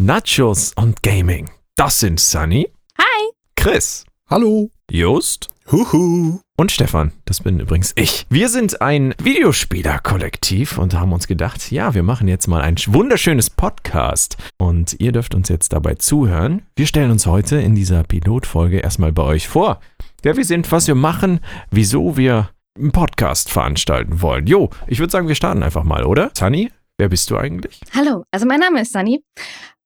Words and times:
Nachos 0.00 0.72
und 0.76 1.02
Gaming. 1.02 1.50
Das 1.74 1.98
sind 1.98 2.20
Sunny. 2.20 2.68
Hi. 2.96 3.30
Chris. 3.56 4.04
Hallo. 4.30 4.70
Just. 4.88 5.48
Huhu. 5.72 6.38
Und 6.56 6.70
Stefan. 6.70 7.10
Das 7.24 7.40
bin 7.40 7.58
übrigens 7.58 7.94
ich. 7.96 8.24
Wir 8.30 8.48
sind 8.48 8.80
ein 8.80 9.12
Videospieler-Kollektiv 9.20 10.78
und 10.78 10.94
haben 10.94 11.12
uns 11.12 11.26
gedacht, 11.26 11.72
ja, 11.72 11.94
wir 11.94 12.04
machen 12.04 12.28
jetzt 12.28 12.46
mal 12.46 12.60
ein 12.60 12.76
wunderschönes 12.86 13.50
Podcast. 13.50 14.36
Und 14.56 14.94
ihr 15.00 15.10
dürft 15.10 15.34
uns 15.34 15.48
jetzt 15.48 15.72
dabei 15.72 15.96
zuhören. 15.96 16.62
Wir 16.76 16.86
stellen 16.86 17.10
uns 17.10 17.26
heute 17.26 17.56
in 17.56 17.74
dieser 17.74 18.04
Pilotfolge 18.04 18.78
erstmal 18.78 19.10
bei 19.10 19.24
euch 19.24 19.48
vor. 19.48 19.80
Wer 20.22 20.36
wir 20.36 20.44
sind, 20.44 20.70
was 20.70 20.86
wir 20.86 20.94
machen, 20.94 21.40
wieso 21.72 22.16
wir 22.16 22.50
einen 22.78 22.92
Podcast 22.92 23.50
veranstalten 23.50 24.22
wollen. 24.22 24.46
Jo, 24.46 24.70
ich 24.86 25.00
würde 25.00 25.10
sagen, 25.10 25.26
wir 25.26 25.34
starten 25.34 25.64
einfach 25.64 25.82
mal, 25.82 26.04
oder? 26.04 26.30
Sunny, 26.38 26.70
wer 26.98 27.08
bist 27.08 27.30
du 27.30 27.36
eigentlich? 27.36 27.80
Hallo, 27.94 28.24
also 28.30 28.46
mein 28.46 28.60
Name 28.60 28.80
ist 28.82 28.92
Sunny. 28.92 29.22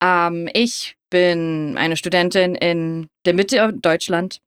Ähm, 0.02 0.48
ich 0.54 0.96
bin 1.10 1.76
eine 1.78 1.96
Studentin 1.96 2.54
in 2.54 3.08
der 3.24 3.34
Mitte 3.34 3.72
Deutschland. 3.72 4.40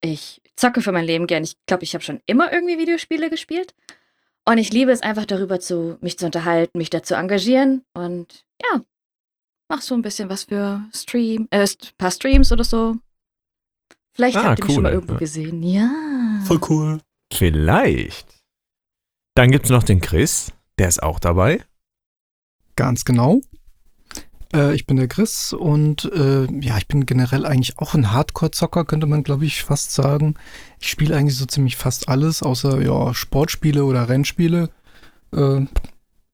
Ich 0.00 0.40
zocke 0.56 0.80
für 0.80 0.92
mein 0.92 1.04
Leben 1.04 1.26
gern. 1.26 1.44
Ich 1.44 1.54
glaube, 1.66 1.84
ich 1.84 1.94
habe 1.94 2.02
schon 2.04 2.20
immer 2.26 2.52
irgendwie 2.52 2.78
Videospiele 2.78 3.30
gespielt. 3.30 3.74
Und 4.48 4.58
ich 4.58 4.72
liebe 4.72 4.92
es 4.92 5.02
einfach 5.02 5.26
darüber 5.26 5.58
zu, 5.60 5.98
mich 6.00 6.18
zu 6.18 6.26
unterhalten, 6.26 6.78
mich 6.78 6.88
dazu 6.90 7.14
engagieren 7.14 7.84
und 7.94 8.44
ja, 8.62 8.80
mach 9.68 9.82
so 9.82 9.94
ein 9.94 10.02
bisschen 10.02 10.28
was 10.30 10.44
für 10.44 10.84
Stream, 10.94 11.48
äh, 11.50 11.62
ein 11.62 11.68
paar 11.98 12.12
Streams 12.12 12.52
oder 12.52 12.62
so. 12.62 12.94
Vielleicht 14.14 14.36
Ah, 14.36 14.44
habt 14.44 14.60
ihr 14.60 14.64
mich 14.66 14.74
schon 14.74 14.82
mal 14.84 14.90
cool. 14.90 14.94
irgendwo 14.94 15.14
gesehen. 15.16 15.62
Ja. 15.64 15.90
Voll 16.46 16.60
cool. 16.70 17.00
Vielleicht. 17.32 18.36
Dann 19.34 19.50
gibt 19.50 19.64
es 19.64 19.70
noch 19.70 19.82
den 19.82 20.00
Chris, 20.00 20.52
der 20.78 20.88
ist 20.88 21.02
auch 21.02 21.18
dabei. 21.18 21.64
Ganz 22.76 23.04
genau. 23.04 23.40
Äh, 24.54 24.74
ich 24.74 24.86
bin 24.86 24.96
der 24.96 25.08
Chris 25.08 25.52
und 25.52 26.04
äh, 26.12 26.46
ja, 26.60 26.78
ich 26.78 26.86
bin 26.86 27.06
generell 27.06 27.46
eigentlich 27.46 27.78
auch 27.78 27.94
ein 27.94 28.12
Hardcore-Zocker, 28.12 28.84
könnte 28.84 29.06
man 29.06 29.22
glaube 29.22 29.44
ich 29.44 29.64
fast 29.64 29.92
sagen. 29.92 30.34
Ich 30.78 30.88
spiele 30.88 31.16
eigentlich 31.16 31.36
so 31.36 31.46
ziemlich 31.46 31.76
fast 31.76 32.08
alles, 32.08 32.42
außer 32.42 32.80
ja, 32.82 33.14
Sportspiele 33.14 33.84
oder 33.84 34.08
Rennspiele. 34.08 34.70
Äh, 35.32 35.66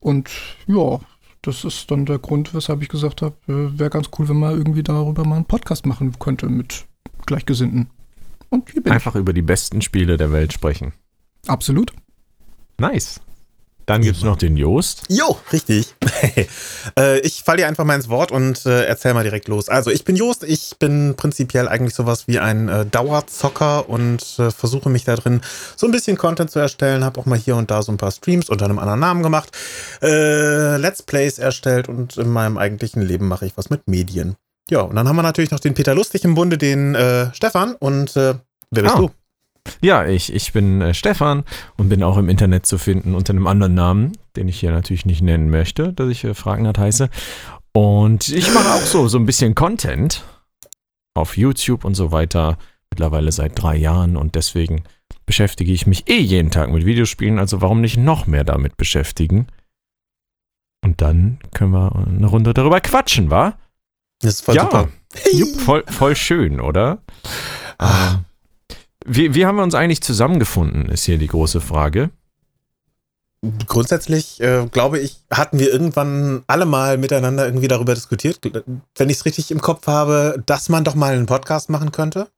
und 0.01 0.31
ja, 0.67 1.01
das 1.43 1.65
ist 1.65 1.91
dann 1.91 2.07
der 2.07 2.19
Grund, 2.19 2.55
weshalb 2.55 2.83
ich 2.83 2.89
gesagt 2.89 3.23
habe, 3.23 3.35
äh, 3.49 3.79
wäre 3.79 3.91
ganz 3.91 4.11
cool, 4.19 4.29
wenn 4.29 4.39
man 4.39 4.57
irgendwie 4.57 4.83
darüber 4.83 5.25
mal 5.25 5.37
einen 5.37 5.45
Podcast 5.45 5.87
machen 5.87 6.19
könnte 6.19 6.47
mit 6.47 6.87
Gleichgesinnten. 7.27 7.91
Und 8.49 8.71
hier 8.71 8.83
bin 8.83 8.93
Einfach 8.93 9.15
über 9.15 9.33
die 9.33 9.43
besten 9.43 9.81
Spiele 9.81 10.17
der 10.17 10.31
Welt 10.31 10.53
sprechen. 10.53 10.93
ich. 11.43 11.51
Absolut. 11.51 11.93
Nice. 12.79 13.21
Dann 13.87 14.03
gibt 14.03 14.17
es 14.17 14.23
noch 14.23 14.37
den 14.37 14.57
Jost. 14.57 15.03
Jo, 15.09 15.39
richtig. 15.53 15.95
äh, 16.99 17.19
ich 17.21 17.43
falle 17.43 17.59
dir 17.59 17.67
einfach 17.67 17.85
mal 17.85 17.97
ins 17.97 18.09
Wort 18.09 18.31
und 18.31 18.65
äh, 18.65 18.85
erzähl 18.85 19.13
mal 19.13 19.25
direkt 19.25 19.49
los. 19.49 19.69
Also, 19.69 19.91
ich 19.91 20.05
bin 20.05 20.17
Jost. 20.17 20.45
Ich 20.45 20.77
bin 20.79 21.15
prinzipiell 21.17 21.69
eigentlich 21.69 21.95
sowas 21.95 22.29
wie 22.29 22.39
ein 22.39 22.69
äh, 22.69 22.87
Dauerzocker 22.87 23.89
und 23.89 24.23
äh, 24.39 24.51
versuche 24.51 24.89
mich 24.89 25.05
da 25.05 25.17
drin 25.17 25.41
so 25.77 25.87
ein 25.87 25.93
bisschen 25.93 26.17
Content 26.17 26.51
zu 26.51 26.59
erstellen. 26.61 27.05
Habe 27.05 27.21
auch 27.21 27.27
mal 27.27 27.39
hier 27.39 27.57
und 27.57 27.71
da 27.71 27.83
so 27.83 27.91
ein 27.93 27.97
paar 27.99 28.13
Streams 28.13 28.49
unter 28.49 28.65
einem 28.67 28.79
anderen 28.79 29.01
Namen 29.01 29.23
gemacht. 29.23 29.51
Äh, 30.01 30.77
Let's 30.77 31.03
Plays 31.03 31.39
erstellt 31.39 31.89
und 31.89 32.17
in 32.17 32.29
meinem 32.29 32.59
eigentlichen 32.59 33.03
Leben 33.03 33.27
mache 33.29 33.47
ich 33.47 33.57
was 33.57 33.69
mit 33.71 33.89
Medien. 33.89 34.37
Ja, 34.71 34.83
und 34.83 34.95
dann 34.97 35.09
haben 35.09 35.17
wir 35.17 35.23
natürlich 35.23 35.51
noch 35.51 35.61
den 35.61 35.75
Peter 35.75 35.95
Lustig 35.95 36.25
im 36.25 36.35
Bunde, 36.35 36.57
den 36.57 36.95
äh, 36.95 37.35
Stefan. 37.35 37.75
Und 37.75 38.15
wer 38.15 38.41
bist 38.71 38.95
Ah. 38.95 38.99
du? 38.99 39.11
Ja, 39.81 40.07
ich, 40.07 40.33
ich 40.33 40.53
bin 40.53 40.81
äh, 40.81 40.95
Stefan 40.95 41.45
und 41.77 41.89
bin 41.89 42.03
auch 42.03 42.17
im 42.17 42.29
Internet 42.29 42.67
zu 42.67 42.79
finden 42.79 43.15
unter 43.15 43.33
einem 43.33 43.47
anderen 43.47 43.75
Namen, 43.75 44.13
den 44.37 44.49
ich 44.49 44.61
hier 44.61 44.71
natürlich 44.71 45.07
nicht 45.07 45.23
nennen 45.23 45.51
möchte, 45.51 45.93
dass 45.93 46.09
ich 46.09 46.25
äh, 46.25 46.35
Fragenhard 46.35 46.79
heiße. 46.79 47.09
Und 47.73 48.29
ich 48.29 48.53
mache 48.53 48.75
auch 48.75 48.85
so, 48.85 49.09
so 49.09 49.19
ein 49.19 49.27
bisschen 49.27 49.55
Content 49.55 50.25
auf 51.15 51.37
YouTube 51.37 51.85
und 51.85 51.95
so 51.95 52.13
weiter, 52.13 52.59
mittlerweile 52.91 53.33
seit 53.33 53.61
drei 53.61 53.77
Jahren 53.77 54.17
und 54.17 54.35
deswegen 54.35 54.85
beschäftige 55.27 55.73
ich 55.73 55.87
mich 55.87 56.09
eh 56.09 56.19
jeden 56.19 56.51
Tag 56.51 56.71
mit 56.71 56.85
Videospielen, 56.85 57.39
also 57.39 57.61
warum 57.61 57.81
nicht 57.81 57.97
noch 57.97 58.27
mehr 58.27 58.45
damit 58.45 58.77
beschäftigen? 58.77 59.47
Und 60.85 61.01
dann 61.01 61.39
können 61.55 61.73
wir 61.73 61.95
eine 61.95 62.27
Runde 62.27 62.53
darüber 62.55 62.81
quatschen, 62.81 63.31
wa? 63.31 63.57
Das 64.21 64.35
ist 64.35 64.41
voll 64.43 64.57
ja, 64.57 64.65
super. 64.65 64.89
Jupp, 65.33 65.61
voll, 65.61 65.85
voll 65.89 66.17
schön, 66.17 66.61
oder? 66.61 66.99
Ah. 67.79 68.21
Wie, 69.05 69.35
wie 69.35 69.47
haben 69.47 69.57
wir 69.57 69.63
uns 69.63 69.75
eigentlich 69.75 70.03
zusammengefunden, 70.03 70.87
ist 70.89 71.05
hier 71.05 71.19
die 71.19 71.27
große 71.27 71.61
Frage. 71.61 72.11
Grundsätzlich, 73.67 74.41
äh, 74.41 74.69
glaube 74.71 75.01
ich, 75.01 75.17
hatten 75.31 75.59
wir 75.59 75.73
irgendwann 75.73 76.45
alle 76.47 76.65
mal 76.65 76.97
miteinander 76.97 77.45
irgendwie 77.45 77.67
darüber 77.67 77.95
diskutiert, 77.95 78.39
wenn 78.97 79.09
ich 79.11 79.17
es 79.17 79.25
richtig 79.25 79.51
im 79.51 79.61
Kopf 79.61 79.89
habe, 79.89 80.41
dass 80.47 80.69
man 80.69 80.85
doch 80.85 80.95
mal 80.95 81.13
einen 81.13 81.27
Podcast 81.27 81.69
machen 81.69 81.91
könnte. 81.91 82.29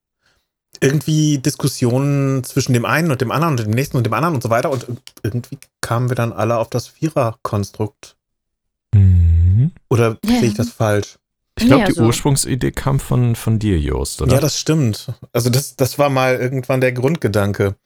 Irgendwie 0.80 1.38
Diskussionen 1.38 2.42
zwischen 2.42 2.72
dem 2.72 2.86
einen 2.86 3.10
und 3.10 3.20
dem 3.20 3.31
anderen 3.31 3.52
und 3.52 3.60
dem 3.60 3.70
nächsten 3.70 3.98
und 3.98 4.04
dem 4.06 4.14
anderen 4.14 4.34
und 4.34 4.42
so 4.42 4.48
weiter. 4.48 4.70
Und 4.70 4.86
irgendwie 5.22 5.58
kamen 5.82 6.08
wir 6.08 6.16
dann 6.16 6.32
alle 6.32 6.56
auf 6.56 6.70
das 6.70 6.88
Vierer-Konstrukt. 6.88 8.16
Oder 9.91 10.16
Ja. 10.25 10.41
sehe 10.41 10.48
ich 10.48 10.54
das 10.54 10.70
falsch? 10.70 11.19
Ich 11.56 11.66
glaube, 11.66 11.82
Ja, 11.82 11.87
die 11.88 11.92
so. 11.94 12.04
Ursprungsidee 12.04 12.72
kam 12.72 12.98
von, 12.98 13.37
von 13.37 13.59
dir, 13.59 13.78
Jost, 13.78 14.20
oder? 14.22 14.34
Ja, 14.34 14.41
das 14.41 14.59
stimmt. 14.59 15.12
Also 15.32 15.50
das, 15.50 15.76
das 15.76 15.98
war 15.98 16.10
mal 16.10 16.34
irgendwann 16.37 16.81
der 16.81 16.92
Grundgedanke. 16.92 17.76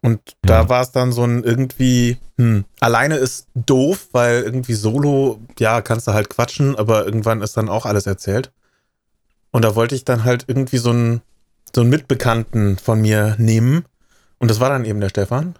Und 0.00 0.20
da 0.42 0.62
Ja. 0.62 0.68
war 0.68 0.82
es 0.82 0.90
dann 0.90 1.12
so 1.12 1.22
ein 1.22 1.44
irgendwie, 1.44 2.16
hm, 2.36 2.64
alleine 2.80 3.16
ist 3.16 3.46
doof, 3.54 4.08
weil 4.10 4.42
irgendwie 4.42 4.74
solo, 4.74 5.40
ja, 5.60 5.80
kannst 5.80 6.08
du 6.08 6.12
halt 6.12 6.28
quatschen, 6.28 6.74
aber 6.74 7.04
irgendwann 7.04 7.40
ist 7.40 7.56
dann 7.56 7.68
auch 7.68 7.86
alles 7.86 8.06
erzählt. 8.06 8.50
Und 9.52 9.62
da 9.64 9.76
wollte 9.76 9.94
ich 9.94 10.04
dann 10.04 10.24
halt 10.24 10.46
irgendwie 10.48 10.78
so 10.78 10.90
einen, 10.90 11.22
so 11.72 11.82
einen 11.82 11.90
Mitbekannten 11.90 12.78
von 12.78 13.00
mir 13.00 13.36
nehmen. 13.38 13.84
Und 14.38 14.50
das 14.50 14.58
war 14.58 14.70
dann 14.70 14.84
eben 14.84 15.00
der 15.00 15.10
Stefan. 15.10 15.54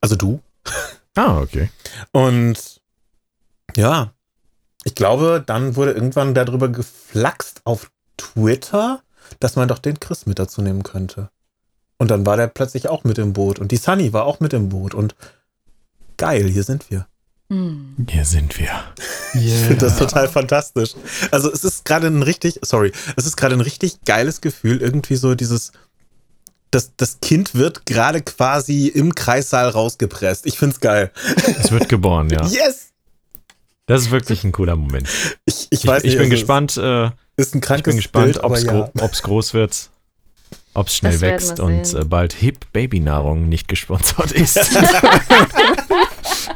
Also 0.00 0.16
du. 0.16 0.40
ah, 1.14 1.38
okay. 1.38 1.70
Und 2.10 2.80
ja, 3.76 4.13
ich 4.84 4.94
glaube, 4.94 5.42
dann 5.44 5.76
wurde 5.76 5.92
irgendwann 5.92 6.34
darüber 6.34 6.68
geflaxt 6.68 7.62
auf 7.64 7.90
Twitter, 8.16 9.02
dass 9.40 9.56
man 9.56 9.68
doch 9.68 9.78
den 9.78 9.98
Chris 9.98 10.26
mit 10.26 10.38
dazu 10.38 10.62
nehmen 10.62 10.82
könnte. 10.82 11.30
Und 11.98 12.10
dann 12.10 12.26
war 12.26 12.36
der 12.36 12.48
plötzlich 12.48 12.88
auch 12.88 13.04
mit 13.04 13.18
im 13.18 13.32
Boot. 13.32 13.58
Und 13.58 13.72
die 13.72 13.76
Sunny 13.76 14.12
war 14.12 14.24
auch 14.24 14.40
mit 14.40 14.52
im 14.52 14.68
Boot. 14.68 14.94
Und 14.94 15.14
geil, 16.16 16.48
hier 16.48 16.64
sind 16.64 16.90
wir. 16.90 17.06
Hm. 17.50 18.06
Hier 18.08 18.24
sind 18.24 18.58
wir. 18.58 18.70
Ich 19.34 19.52
finde 19.52 19.86
das 19.86 19.98
total 19.98 20.28
fantastisch. 20.28 20.94
Also 21.30 21.50
es 21.52 21.64
ist 21.64 21.84
gerade 21.84 22.06
ein 22.06 22.22
richtig, 22.22 22.60
sorry, 22.62 22.92
es 23.16 23.26
ist 23.26 23.36
gerade 23.36 23.54
ein 23.54 23.60
richtig 23.60 24.00
geiles 24.04 24.40
Gefühl, 24.40 24.80
irgendwie 24.80 25.16
so 25.16 25.34
dieses, 25.34 25.72
das, 26.70 26.92
das 26.96 27.20
Kind 27.20 27.54
wird 27.54 27.86
gerade 27.86 28.22
quasi 28.22 28.88
im 28.88 29.14
Kreissaal 29.14 29.68
rausgepresst. 29.68 30.46
Ich 30.46 30.58
find's 30.58 30.80
geil. 30.80 31.10
Es 31.58 31.70
wird 31.70 31.88
geboren, 31.88 32.30
ja. 32.30 32.46
Yes! 32.46 32.93
Das 33.86 34.02
ist 34.02 34.10
wirklich 34.10 34.44
ein 34.44 34.52
cooler 34.52 34.76
Moment. 34.76 35.08
Ich, 35.44 35.66
ich 35.70 35.80
Ich, 35.80 35.86
weiß 35.86 36.04
ich 36.04 36.12
nicht, 36.12 36.18
bin 36.18 36.30
gespannt, 36.30 36.76
äh, 36.78 37.10
Ist 37.36 37.54
ein 37.54 37.58
ich 37.58 37.64
krankes 37.64 37.92
bin 37.92 37.96
gespannt, 37.96 38.42
ob 38.42 38.52
es 38.52 38.62
ja. 38.64 38.90
groß 39.22 39.52
wird, 39.52 39.90
ob 40.72 40.86
es 40.86 40.96
schnell 40.96 41.12
Das 41.12 41.20
wächst 41.20 41.60
und 41.60 41.86
sehen. 41.86 42.02
äh, 42.02 42.04
bald 42.06 42.32
Hip 42.32 42.72
Babynahrung 42.72 43.48
nicht 43.48 43.68
gesponsert 43.68 44.32
ist. 44.32 44.58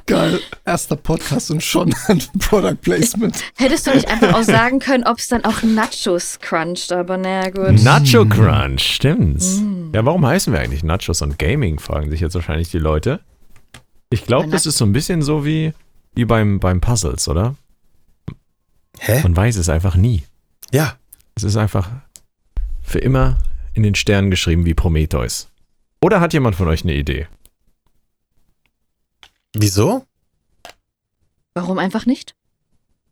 Geil. 0.06 0.40
Erster 0.64 0.96
Podcast 0.96 1.50
und 1.50 1.62
schon 1.62 1.94
ein 2.08 2.22
Product 2.38 2.76
Placement. 2.80 3.36
Hättest 3.56 3.86
du 3.86 3.90
nicht 3.90 4.08
einfach 4.08 4.32
auch 4.32 4.42
sagen 4.42 4.78
können, 4.78 5.04
ob 5.04 5.18
es 5.18 5.28
dann 5.28 5.44
auch 5.44 5.62
Nachos 5.62 6.38
cruncht, 6.40 6.92
aber 6.92 7.18
naja, 7.18 7.50
gut. 7.50 7.82
Nacho 7.82 8.24
Crunch, 8.24 8.80
stimmt's. 8.80 9.58
Mm. 9.60 9.94
Ja, 9.94 10.06
warum 10.06 10.24
heißen 10.26 10.50
wir 10.50 10.60
eigentlich 10.60 10.82
Nachos 10.82 11.20
und 11.20 11.38
Gaming, 11.38 11.78
fragen 11.78 12.08
sich 12.08 12.20
jetzt 12.20 12.34
wahrscheinlich 12.34 12.70
die 12.70 12.78
Leute. 12.78 13.20
Ich 14.08 14.24
glaube, 14.24 14.48
das 14.48 14.64
ist 14.64 14.78
so 14.78 14.86
ein 14.86 14.92
bisschen 14.92 15.20
so 15.20 15.44
wie, 15.44 15.74
wie 16.18 16.24
beim, 16.24 16.58
beim 16.58 16.80
Puzzles, 16.80 17.28
oder? 17.28 17.54
Hä? 18.98 19.22
Man 19.22 19.36
weiß 19.36 19.54
es 19.54 19.68
einfach 19.68 19.94
nie. 19.94 20.24
Ja. 20.72 20.98
Es 21.36 21.44
ist 21.44 21.56
einfach 21.56 21.88
für 22.82 22.98
immer 22.98 23.38
in 23.72 23.84
den 23.84 23.94
Sternen 23.94 24.28
geschrieben 24.28 24.64
wie 24.64 24.74
Prometheus. 24.74 25.48
Oder 26.02 26.20
hat 26.20 26.32
jemand 26.32 26.56
von 26.56 26.66
euch 26.66 26.82
eine 26.82 26.94
Idee? 26.94 27.28
Wieso? 29.54 30.06
Warum 31.54 31.78
einfach 31.78 32.04
nicht? 32.04 32.34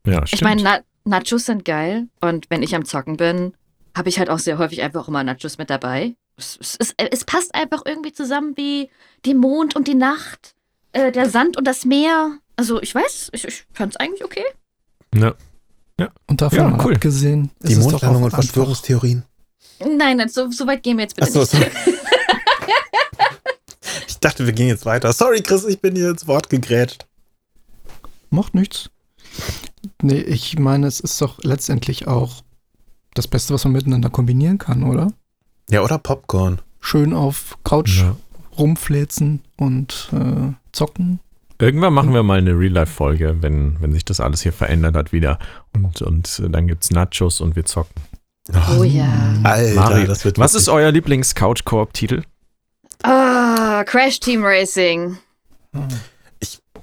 Ja, 0.05 0.27
stimmt. 0.27 0.33
Ich 0.33 0.43
meine, 0.43 0.63
Na 0.65 0.81
Nachos 1.05 1.47
sind 1.47 1.65
geil 1.65 2.09
und 2.21 2.51
wenn 2.51 2.65
ich 2.65 2.75
am 2.75 2.85
Zocken 2.85 3.17
bin, 3.17 3.55
habe 3.97 4.09
ich 4.09 4.19
halt 4.19 4.31
auch 4.31 4.41
sehr 4.41 4.59
häufig 4.59 4.83
einfach 4.83 5.07
immer 5.07 5.23
Nachos 5.23 5.59
mit 5.59 5.71
dabei. 5.71 6.17
Es, 6.37 6.59
es, 6.61 6.77
es, 6.81 6.95
es 6.97 7.25
passt 7.25 7.55
einfach 7.55 7.83
irgendwie 7.87 8.13
zusammen 8.13 8.57
wie 8.57 8.91
die 9.25 9.35
Mond 9.35 9.77
und 9.77 9.87
die 9.87 9.95
Nacht, 9.95 10.57
äh, 10.91 11.13
der 11.13 11.31
Sand 11.31 11.57
und 11.57 11.69
das 11.69 11.85
Meer. 11.85 12.41
Also 12.57 12.81
ich 12.81 12.95
weiß, 12.95 13.31
ich, 13.33 13.45
ich 13.47 13.65
fand 13.73 13.93
es 13.93 13.97
eigentlich 13.97 14.25
okay. 14.25 14.45
ja. 15.15 15.35
Und 16.27 16.41
davon 16.41 16.59
Ja, 16.59 16.85
cool. 16.85 16.95
abgesehen, 16.95 17.51
ist 17.61 17.69
Die 17.69 17.73
es 17.75 17.79
doch 17.81 17.91
Mondlandung 17.93 18.23
und 18.25 18.31
Verschwörungstheorien. 18.31 19.25
Nein, 19.81 20.17
nein, 20.17 20.29
so, 20.29 20.51
so 20.51 20.67
weit 20.67 20.83
gehen 20.83 20.97
wir 20.97 21.03
jetzt 21.05 21.17
bitte 21.17 21.29
Achso, 21.29 21.41
nicht. 21.41 21.51
so. 21.85 21.91
ich 24.09 24.19
dachte, 24.19 24.47
wir 24.47 24.53
gehen 24.53 24.69
jetzt 24.69 24.87
weiter. 24.87 25.13
Sorry, 25.13 25.43
Chris, 25.43 25.65
ich 25.65 25.81
bin 25.81 25.95
dir 25.95 26.11
ins 26.11 26.27
Wort 26.27 26.49
gegrätscht. 26.51 27.07
Macht 28.31 28.55
nichts. 28.55 28.91
Nee, 30.03 30.21
ich 30.21 30.59
meine, 30.59 30.87
es 30.87 31.01
ist 31.01 31.21
doch 31.21 31.39
letztendlich 31.43 32.07
auch 32.07 32.43
das 33.15 33.29
Beste, 33.29 33.55
was 33.55 33.65
man 33.65 33.73
miteinander 33.75 34.11
kombinieren 34.11 34.59
kann, 34.59 34.83
oder? 34.83 35.13
Ja, 35.71 35.83
oder 35.83 35.99
Popcorn. 35.99 36.61
Schön 36.81 37.13
auf 37.13 37.59
Couch 37.65 38.01
Ja. 38.01 38.17
rumfläzen 38.59 39.43
und 39.57 40.11
äh, 40.13 40.53
zocken. 40.73 41.21
Irgendwann 41.59 41.95
machen 41.95 42.13
wir 42.13 42.23
mal 42.23 42.39
eine 42.39 42.59
Real-Life-Folge, 42.59 43.39
wenn, 43.41 43.81
wenn 43.81 43.93
sich 43.93 44.05
das 44.05 44.21
alles 44.21 44.43
hier 44.43 44.53
verändert 44.53 44.95
hat 44.95 45.13
wieder. 45.13 45.39
Und, 45.73 46.03
und 46.03 46.43
äh, 46.45 46.51
dann 46.51 46.69
gibt's 46.69 46.91
Nachos 46.91 47.41
und 47.41 47.57
wir 47.57 47.65
zocken. 47.65 48.03
Oh 48.79 48.85
ja. 48.85 49.35
Alter, 49.43 49.75
Mario, 49.75 50.07
das 50.07 50.25
wird 50.25 50.39
was 50.39 50.55
ist 50.55 50.69
euer 50.69 50.93
Lieblings-Couch-Koop-Titel? 50.93 52.23
Ah, 53.03 53.85
Crash 53.85 54.21
Team 54.21 54.45
Racing. 54.45 55.19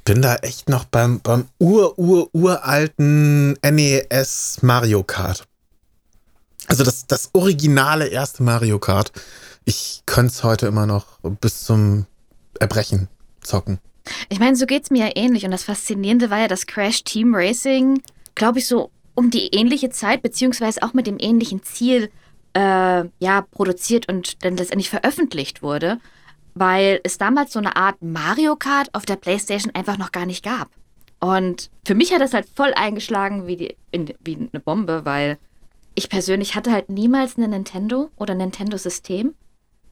bin 0.03 0.21
da 0.21 0.35
echt 0.37 0.69
noch 0.69 0.85
beim, 0.85 1.19
beim 1.21 1.45
ur, 1.59 1.97
ur, 1.97 2.29
uralten 2.33 3.53
NES 3.63 4.59
Mario 4.61 5.03
Kart. 5.03 5.45
Also 6.67 6.83
das, 6.83 7.07
das 7.07 7.29
originale 7.33 8.07
erste 8.07 8.43
Mario 8.43 8.79
Kart. 8.79 9.11
Ich 9.65 10.03
könnte 10.05 10.33
es 10.33 10.43
heute 10.43 10.67
immer 10.67 10.85
noch 10.85 11.19
bis 11.41 11.63
zum 11.63 12.05
Erbrechen 12.59 13.07
zocken. 13.41 13.79
Ich 14.29 14.39
meine, 14.39 14.55
so 14.55 14.65
geht's 14.65 14.91
mir 14.91 15.07
ja 15.07 15.11
ähnlich. 15.15 15.45
Und 15.45 15.51
das 15.51 15.63
Faszinierende 15.63 16.29
war 16.29 16.39
ja, 16.39 16.47
dass 16.47 16.67
Crash 16.67 17.03
Team 17.03 17.33
Racing, 17.35 18.01
glaube 18.35 18.59
ich, 18.59 18.67
so 18.67 18.91
um 19.15 19.29
die 19.29 19.47
ähnliche 19.47 19.89
Zeit, 19.89 20.21
beziehungsweise 20.21 20.81
auch 20.83 20.93
mit 20.93 21.07
dem 21.07 21.17
ähnlichen 21.19 21.63
Ziel, 21.63 22.09
äh, 22.53 23.05
ja, 23.19 23.41
produziert 23.51 24.07
und 24.09 24.43
dann 24.43 24.57
letztendlich 24.57 24.89
veröffentlicht 24.89 25.61
wurde, 25.61 25.99
weil 26.55 26.99
es 27.03 27.17
damals 27.17 27.53
so 27.53 27.59
eine 27.59 27.75
Art 27.75 28.01
Mario 28.01 28.55
Kart 28.55 28.93
auf 28.93 29.05
der 29.05 29.15
PlayStation 29.15 29.73
einfach 29.75 29.97
noch 29.97 30.11
gar 30.11 30.25
nicht 30.25 30.43
gab. 30.43 30.69
Und 31.19 31.69
für 31.85 31.95
mich 31.95 32.13
hat 32.13 32.21
das 32.21 32.33
halt 32.33 32.47
voll 32.53 32.73
eingeschlagen 32.73 33.47
wie, 33.47 33.55
die, 33.55 33.75
in, 33.91 34.13
wie 34.23 34.35
eine 34.35 34.59
Bombe, 34.59 35.05
weil 35.05 35.37
ich 35.95 36.09
persönlich 36.09 36.55
hatte 36.55 36.71
halt 36.71 36.89
niemals 36.89 37.37
eine 37.37 37.47
Nintendo 37.47 38.09
oder 38.17 38.35
Nintendo-System. 38.35 39.33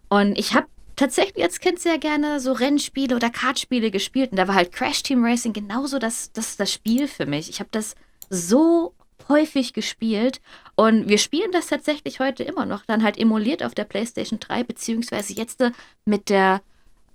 Und 0.10 0.38
ich 0.38 0.54
habe 0.54 0.68
tatsächlich 1.01 1.44
als 1.44 1.59
Kind 1.59 1.80
sehr 1.80 1.98
gerne 1.98 2.39
so 2.39 2.51
Rennspiele 2.51 3.15
oder 3.15 3.30
Kartspiele 3.30 3.92
gespielt. 3.92 4.31
Und 4.31 4.38
da 4.38 4.48
war 4.48 4.56
halt 4.56 4.71
Crash 4.71 5.01
Team 5.03 5.25
Racing 5.25 5.51
genauso 5.51 6.00
das, 6.00 6.31
das, 6.31 6.57
das 6.57 6.71
Spiel 6.71 7.07
für 7.07 7.25
mich. 7.25 7.50
Ich 7.50 7.59
habe 7.59 7.69
das 7.71 7.95
so 8.30 8.94
häufig 9.27 9.74
gespielt. 9.74 10.42
Und 10.75 11.09
wir 11.09 11.18
spielen 11.18 11.51
das 11.51 11.68
tatsächlich 11.68 12.19
heute 12.19 12.44
immer 12.44 12.65
noch. 12.65 12.86
Dann 12.86 13.03
halt 13.03 13.18
emuliert 13.18 13.63
auf 13.63 13.74
der 13.74 13.86
PlayStation 13.86 14.39
3, 14.39 14.63
beziehungsweise 14.63 15.33
jetzt 15.33 15.62
äh, 15.62 15.71
mit 16.06 16.30
der 16.30 16.62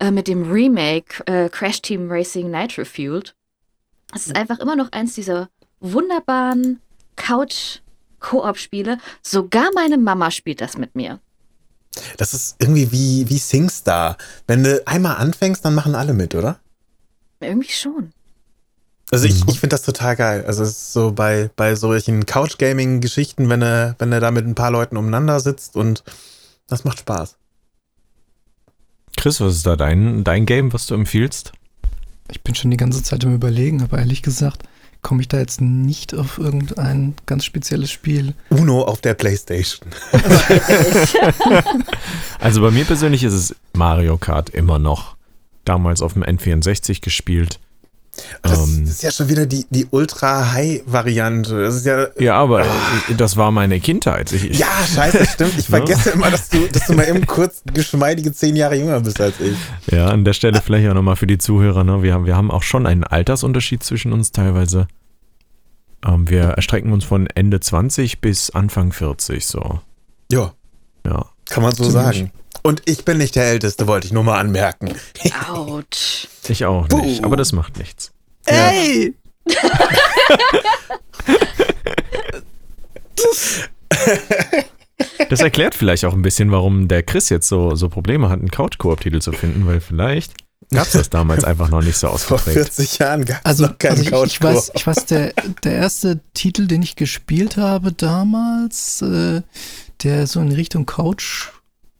äh, 0.01 0.11
mit 0.11 0.27
dem 0.27 0.51
Remake 0.51 1.25
äh, 1.27 1.49
Crash 1.49 1.81
Team 1.81 2.11
Racing 2.11 2.51
Nitro 2.51 2.85
Fueled. 2.85 3.35
Es 4.15 4.27
ist 4.27 4.37
einfach 4.37 4.59
immer 4.59 4.77
noch 4.77 4.93
eins 4.93 5.15
dieser 5.15 5.49
wunderbaren 5.81 6.81
Couch-Koop-Spiele. 7.17 8.99
Sogar 9.23 9.71
meine 9.75 9.97
Mama 9.97 10.31
spielt 10.31 10.61
das 10.61 10.77
mit 10.77 10.95
mir. 10.95 11.21
Das 12.17 12.35
ist 12.35 12.57
irgendwie 12.59 12.93
wie, 12.93 13.29
wie 13.29 13.39
SingStar. 13.39 14.17
Wenn 14.47 14.63
du 14.65 14.87
einmal 14.87 15.17
anfängst, 15.17 15.65
dann 15.65 15.75
machen 15.75 15.95
alle 15.95 16.13
mit, 16.13 16.35
oder? 16.35 16.59
Irgendwie 17.41 17.71
schon. 17.73 18.13
Also 19.11 19.27
ich, 19.27 19.45
Mhm. 19.45 19.51
ich 19.51 19.61
finde 19.61 19.75
das 19.75 19.83
total 19.83 20.17
geil. 20.17 20.45
Also 20.47 20.63
es 20.65 20.71
ist 20.71 20.93
so 20.93 21.13
bei, 21.13 21.51
bei 21.57 21.75
solchen 21.77 22.27
Couch-Gaming-Geschichten, 22.27 23.49
wenn 23.49 23.61
du, 23.61 23.95
wenn 23.99 24.11
du 24.11 24.19
da 24.21 24.31
mit 24.31 24.47
ein 24.47 24.55
paar 24.55 24.71
Leuten 24.71 24.97
umeinander 24.97 25.39
sitzt 25.41 25.77
und 25.77 26.03
das 26.67 26.85
macht 26.85 26.99
Spaß. 26.99 27.37
Chris, 29.17 29.41
was 29.41 29.57
ist 29.57 29.67
da 29.67 29.77
dein, 29.77 30.25
dein 30.25 30.45
Game, 30.47 30.73
was 30.73 30.87
du 30.87 30.95
empfiehlst? 30.95 31.53
Ich 32.31 32.43
bin 32.43 32.55
schon 32.55 32.71
die 32.71 32.77
ganze 32.77 33.03
Zeit 33.03 33.23
im 33.25 33.35
Überlegen, 33.35 33.83
aber 33.83 33.99
ehrlich 33.99 34.23
gesagt 34.23 34.65
komme 35.07 35.21
ich 35.21 35.29
da 35.29 35.39
jetzt 35.39 35.61
nicht 35.61 36.17
auf 36.17 36.37
irgendein 36.37 37.15
ganz 37.27 37.45
spezielles 37.45 37.93
Spiel. 37.93 38.35
Uno 38.51 38.83
auf 38.83 39.01
der 39.01 39.15
Playstation. 39.15 39.89
Also 42.41 42.61
bei 42.61 42.71
mir 42.71 42.85
persönlich 42.85 43.23
ist 43.25 43.33
es 43.33 43.57
Mario 43.73 44.19
Kart 44.19 44.51
immer 44.51 44.79
noch. 44.79 45.17
Damals 45.65 46.03
auf 46.03 46.13
dem 46.13 46.23
N64 46.23 47.01
gespielt. 47.03 47.61
Das 48.43 48.67
Ähm. 48.69 48.85
ist 48.85 49.03
ja 49.03 49.11
schon 49.11 49.29
wieder 49.29 49.47
die, 49.47 49.67
die 49.71 49.87
Ultra-High-Variante. 49.91 51.63
Das 51.63 51.77
ist 51.77 51.87
ja. 51.87 52.07
Ja, 52.19 52.35
aber 52.37 52.63
äh, 52.63 52.67
das 53.17 53.37
war 53.37 53.51
meine 53.51 53.81
Kindheit. 53.81 54.33
Ich, 54.33 54.59
Ja, 54.59 54.67
scheiße, 54.95 55.27
stimmt. 55.27 55.55
Ich 55.59 55.67
vergesse 55.69 56.11
immer, 56.11 56.31
dass 56.31 56.49
du, 56.49 56.67
dass 56.69 56.87
du 56.87 56.95
mal 56.95 57.09
eben 57.09 57.27
kurz 57.27 57.63
geschmeidige 57.73 58.33
zehn 58.33 58.57
Jahre 58.57 58.77
jünger 58.77 59.01
bist 59.01 59.21
als 59.21 59.35
ich. 59.41 59.57
Ja, 59.93 60.07
an 60.09 60.25
der 60.25 60.33
Stelle 60.33 60.61
vielleicht 60.63 60.89
auch 60.89 60.95
nochmal 60.95 61.17
für 61.17 61.27
die 61.27 61.39
Zuhörer. 61.39 61.85
Ne? 61.85 62.03
Wir, 62.03 62.15
haben, 62.15 62.27
wir 62.27 62.37
haben 62.37 62.51
auch 62.51 62.63
schon 62.63 62.87
einen 62.87 63.05
Altersunterschied 63.05 63.83
zwischen 63.83 64.13
uns 64.13 64.33
teilweise. 64.33 64.87
Ähm, 66.07 66.29
wir 66.29 66.43
erstrecken 66.43 66.93
uns 66.93 67.05
von 67.05 67.27
Ende 67.27 67.61
20 67.61 68.21
bis 68.21 68.51
Anfang 68.51 68.93
40 68.93 69.47
so. 69.47 69.81
Ja, 70.31 70.53
Ja. 71.07 71.27
kann 71.49 71.63
man 71.63 71.73
so 71.75 71.85
Ziemlich. 71.85 71.93
sagen. 72.03 72.33
Und 72.67 72.83
ich 72.87 73.05
bin 73.05 73.19
nicht 73.19 73.37
der 73.37 73.45
Älteste, 73.45 73.87
wollte 73.87 74.09
ich 74.09 74.13
nur 74.13 74.25
mal 74.25 74.41
anmerken. 74.41 74.93
Autsch. 75.49 76.27
Ich 76.49 76.65
auch 76.65 76.89
nicht, 76.89 77.21
Buh. 77.21 77.27
aber 77.27 77.37
das 77.37 77.53
macht 77.53 77.79
nichts. 77.79 78.11
Ey! 78.45 79.15
Das 85.29 85.41
erklärt 85.41 85.75
vielleicht 85.75 86.05
auch 86.05 86.13
ein 86.15 86.23
bisschen, 86.23 86.51
warum 86.51 86.89
der 86.89 87.03
Chris 87.03 87.29
jetzt 87.29 87.49
so, 87.49 87.75
so 87.75 87.89
Probleme 87.89 88.29
hat, 88.29 88.41
einen 88.41 88.51
Couch-Koop-Titel 88.51 89.21
zu 89.21 89.33
finden, 89.33 89.67
weil 89.67 89.81
vielleicht 89.81 90.33
gab 90.73 90.87
es 90.87 90.93
das 90.93 91.11
damals 91.11 91.45
einfach 91.45 91.69
noch 91.69 91.83
nicht 91.83 91.97
so 91.97 92.07
Vor 92.17 92.17
ausgeprägt. 92.17 92.75
40 92.75 92.99
Jahren 92.99 93.25
gab 93.25 93.39
es 93.39 93.45
Also, 93.45 93.67
noch 93.67 93.79
keinen 93.79 93.91
also 93.99 94.03
ich, 94.03 94.09
ich 94.09 94.13
Couch-Koop. 94.41 94.55
weiß, 94.57 94.73
ich 94.75 94.87
weiß 94.87 95.07
der, 95.07 95.33
der 95.65 95.73
erste 95.73 96.21
Titel, 96.35 96.67
den 96.67 96.83
ich 96.83 96.97
gespielt 96.97 97.57
habe 97.57 97.93
damals, 97.93 99.03
äh, 99.03 99.43
der 100.03 100.27
so 100.27 100.41
in 100.41 100.51
Richtung 100.53 100.87
Couch 100.87 101.49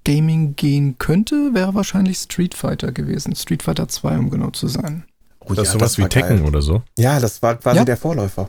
Gaming 0.07 0.55
gehen 0.55 0.99
könnte, 0.99 1.53
wäre 1.53 1.75
wahrscheinlich 1.75 2.19
Street 2.19 2.55
Fighter 2.55 2.93
gewesen. 2.93 3.35
Street 3.35 3.63
Fighter 3.65 3.89
2, 3.89 4.19
um 4.19 4.31
genau 4.31 4.51
zu 4.51 4.69
sein. 4.69 5.05
Oh, 5.41 5.55
Das 5.55 5.69
ist 5.69 5.75
ja, 5.75 5.81
sowas 5.81 5.99
wie 5.99 6.03
war 6.03 6.09
Tekken 6.11 6.39
geil. 6.39 6.47
oder 6.47 6.63
so. 6.63 6.83
Ja, 6.97 7.19
das 7.19 7.43
war 7.43 7.57
quasi 7.57 7.79
Ja. 7.79 7.85
der 7.85 7.97
Vorläufer. 7.97 8.49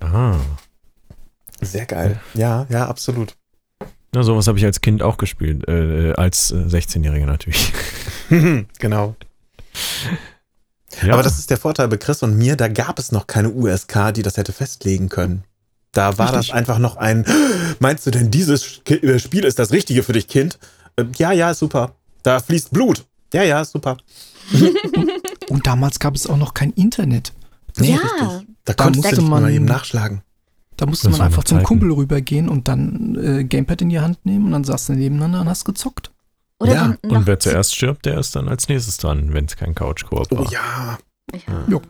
Ah. 0.00 0.36
Sehr 1.60 1.84
geil. 1.86 2.18
Ja, 2.34 2.66
ja, 2.70 2.86
absolut. 2.88 3.36
Na, 4.14 4.22
sowas 4.22 4.46
habe 4.46 4.58
ich 4.58 4.64
als 4.64 4.80
Kind 4.80 5.02
auch 5.02 5.16
gespielt. 5.18 5.68
Äh, 5.68 6.12
als 6.16 6.50
äh, 6.50 6.56
16-Jähriger 6.56 7.26
natürlich. 7.26 7.72
genau. 8.78 9.14
Ja. 11.02 11.14
Aber 11.14 11.22
das 11.22 11.38
ist 11.38 11.50
der 11.50 11.56
Vorteil 11.56 11.88
bei 11.88 11.96
Chris 11.96 12.22
und 12.22 12.36
mir, 12.36 12.56
da 12.56 12.68
gab 12.68 12.98
es 12.98 13.12
noch 13.12 13.26
keine 13.26 13.50
USK, 13.50 14.12
die 14.14 14.22
das 14.22 14.36
hätte 14.36 14.52
festlegen 14.52 15.08
können. 15.08 15.44
Da 15.92 16.16
war 16.18 16.32
Richtig. 16.32 16.48
das 16.48 16.56
einfach 16.56 16.78
noch 16.78 16.96
ein, 16.96 17.24
meinst 17.78 18.06
du 18.06 18.10
denn, 18.10 18.30
dieses 18.30 18.80
äh, 18.88 19.18
Spiel 19.18 19.44
ist 19.44 19.58
das 19.58 19.72
Richtige 19.72 20.02
für 20.02 20.12
dich, 20.14 20.26
Kind? 20.26 20.58
Äh, 20.96 21.04
Ja, 21.18 21.32
ja, 21.32 21.52
super. 21.54 21.94
Da 22.22 22.40
fließt 22.40 22.70
Blut. 22.70 23.04
Ja, 23.34 23.42
ja, 23.42 23.64
super. 23.64 23.96
Und 25.48 25.66
damals 25.66 25.98
gab 25.98 26.14
es 26.14 26.26
auch 26.26 26.36
noch 26.36 26.54
kein 26.54 26.70
Internet. 26.70 27.32
Ja. 27.78 27.98
Da 28.18 28.42
Da 28.64 28.74
konntest 28.74 29.04
musste 29.04 29.22
man- 29.22 29.42
mal 29.42 29.52
eben 29.52 29.64
nachschlagen. 29.64 30.22
Da 30.76 30.86
musste 30.86 31.08
Das 31.10 31.18
man 31.18 31.26
einfach 31.26 31.44
zum. 31.44 31.62
Kumpel 31.62 31.92
rübergehen 31.92 32.48
und 32.48 32.66
dann 32.66 33.14
äh, 33.22 33.44
Gamepad 33.44 33.82
in 33.82 33.90
die 33.90 34.00
Hand 34.00 34.24
nehmen 34.24 34.46
und 34.46 34.52
dann 34.52 34.64
saß 34.64 34.86
du 34.86 34.92
nebeneinander 34.94 35.42
und 35.42 35.48
hast 35.48 35.64
gezockt. 35.64 36.10
Oder 36.58 36.72
Ja, 36.74 36.94
Und 37.02 37.26
wer 37.26 37.38
zuerst 37.38 37.74
stirbt, 37.76 38.06
der 38.06 38.18
ist 38.18 38.34
dann 38.34 38.48
als 38.48 38.68
nächstes 38.68 38.96
dran, 38.96 39.32
wenn 39.34 39.44
es 39.44 39.56
kein 39.56 39.74
Couch-Koop 39.74 40.30
war. 40.30 40.40
Oh 40.40 40.46
ja. 40.50 40.98
Ja. 41.34 41.64
Jo. 41.68 41.82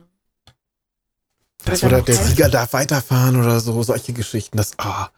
Das 1.65 1.85
Oder 1.85 2.03
der 2.03 2.17
Sieger 2.17 2.49
darf 2.49 2.73
weiterfahren 2.73 3.37
oder 3.41 3.61
so, 3.61 3.83
solche 3.83 4.13
Geschichten. 4.13 4.57
Das, 4.57 4.73
ah. 4.79 5.09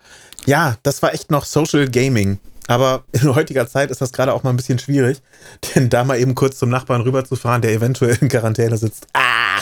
Ja, 0.47 0.77
das 0.83 1.03
war 1.03 1.15
echt 1.15 1.31
noch 1.31 1.45
Social 1.45 1.89
Gaming. 1.89 2.39
Aber 2.67 3.05
in 3.13 3.35
heutiger 3.35 3.67
Zeit 3.67 3.91
ist 3.91 4.01
das 4.01 4.13
gerade 4.13 4.33
auch 4.33 4.43
mal 4.43 4.51
ein 4.51 4.57
bisschen 4.57 4.79
schwierig, 4.79 5.21
denn 5.75 5.91
da 5.91 6.05
mal 6.05 6.19
eben 6.19 6.35
kurz 6.35 6.59
zum 6.59 6.71
Nachbarn 6.71 7.03
rüberzufahren, 7.03 7.63
der 7.63 7.73
eventuell 7.73 8.17
in 8.21 8.29
Quarantäne 8.29 8.77
sitzt. 8.77 9.07
Ah! 9.13 9.61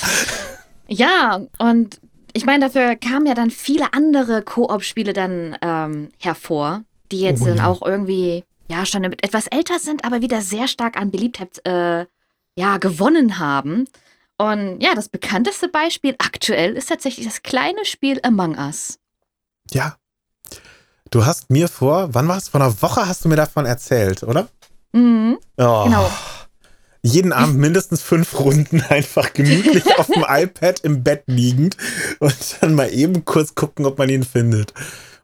Ja, 0.89 1.41
und 1.59 2.01
ich 2.33 2.45
meine, 2.45 2.67
dafür 2.67 2.97
kamen 2.97 3.27
ja 3.27 3.35
dann 3.35 3.51
viele 3.51 3.93
andere 3.93 4.43
Koop-Spiele 4.43 5.13
dann 5.13 5.57
ähm, 5.63 6.09
hervor, 6.19 6.83
die 7.11 7.21
jetzt 7.21 7.43
Oh 7.43 7.47
dann 7.47 7.59
ja. 7.59 7.67
auch 7.67 7.83
irgendwie, 7.83 8.45
ja, 8.69 8.87
schon 8.87 9.05
etwas 9.05 9.47
älter 9.49 9.79
sind, 9.79 10.05
aber 10.05 10.21
wieder 10.23 10.41
sehr 10.41 10.69
stark 10.69 10.97
an 10.97 11.11
Beliebtheit 11.11 11.65
äh, 11.65 12.07
ja, 12.55 12.79
gewonnen 12.79 13.39
haben. 13.39 13.87
Und 14.39 14.81
ja, 14.81 14.95
das 14.95 15.09
bekannteste 15.09 15.69
Beispiel 15.69 16.15
aktuell 16.19 16.75
ist 16.77 16.89
tatsächlich 16.89 17.27
das 17.27 17.43
kleine 17.43 17.85
Spiel 17.85 18.19
Among 18.23 18.57
Us. 18.59 18.99
Ja. 19.71 19.97
Du 21.11 21.27
hast 21.27 21.51
mir 21.51 21.69
vor, 21.69 22.15
wann 22.15 22.27
war 22.29 22.39
es? 22.39 22.49
Vor 22.49 22.61
einer 22.61 22.83
Woche 22.83 23.07
hast 23.07 23.25
du 23.25 23.29
mir 23.29 23.37
davon 23.37 23.67
erzählt, 23.67 24.23
oder? 24.23 24.49
Mhm, 24.93 25.39
Oh. 25.59 25.85
genau. 25.85 26.11
Jeden 27.05 27.33
Abend 27.33 27.59
mindestens 27.59 28.01
fünf 28.01 28.39
Runden 28.39 28.81
einfach 28.89 29.33
gemütlich 29.33 29.85
auf 29.99 30.07
dem 30.07 30.25
iPad 30.27 30.81
im 30.81 31.03
Bett 31.03 31.25
liegend 31.27 31.77
und 32.21 32.35
dann 32.61 32.75
mal 32.75 32.93
eben 32.93 33.25
kurz 33.25 33.55
gucken, 33.57 33.87
ob 33.87 33.99
man 33.99 34.09
ihn 34.09 34.23
findet. 34.25 34.73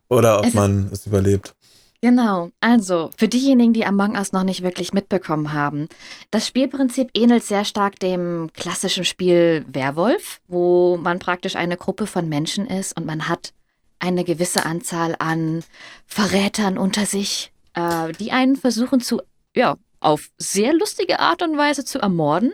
Oder 0.08 0.40
ob 0.40 0.46
Es 0.46 0.54
man 0.54 0.88
es 0.92 1.06
überlebt. 1.06 1.54
Genau, 2.00 2.50
also 2.60 3.10
für 3.16 3.26
diejenigen, 3.26 3.72
die 3.72 3.84
Among 3.84 4.14
Us 4.14 4.30
noch 4.30 4.44
nicht 4.44 4.62
wirklich 4.62 4.92
mitbekommen 4.92 5.52
haben, 5.52 5.88
das 6.30 6.46
Spielprinzip 6.46 7.10
ähnelt 7.14 7.42
sehr 7.42 7.64
stark 7.64 7.98
dem 7.98 8.50
klassischen 8.54 9.04
Spiel 9.04 9.64
Werwolf, 9.66 10.40
wo 10.46 10.96
man 10.96 11.18
praktisch 11.18 11.56
eine 11.56 11.76
Gruppe 11.76 12.06
von 12.06 12.28
Menschen 12.28 12.68
ist 12.68 12.96
und 12.96 13.04
man 13.04 13.28
hat 13.28 13.52
eine 13.98 14.22
gewisse 14.22 14.64
Anzahl 14.64 15.16
an 15.18 15.64
Verrätern 16.06 16.78
unter 16.78 17.04
sich, 17.04 17.52
äh, 17.74 18.12
die 18.12 18.30
einen 18.30 18.54
versuchen 18.54 19.00
zu, 19.00 19.20
ja, 19.56 19.76
auf 19.98 20.30
sehr 20.38 20.72
lustige 20.74 21.18
Art 21.18 21.42
und 21.42 21.58
Weise 21.58 21.84
zu 21.84 21.98
ermorden. 21.98 22.52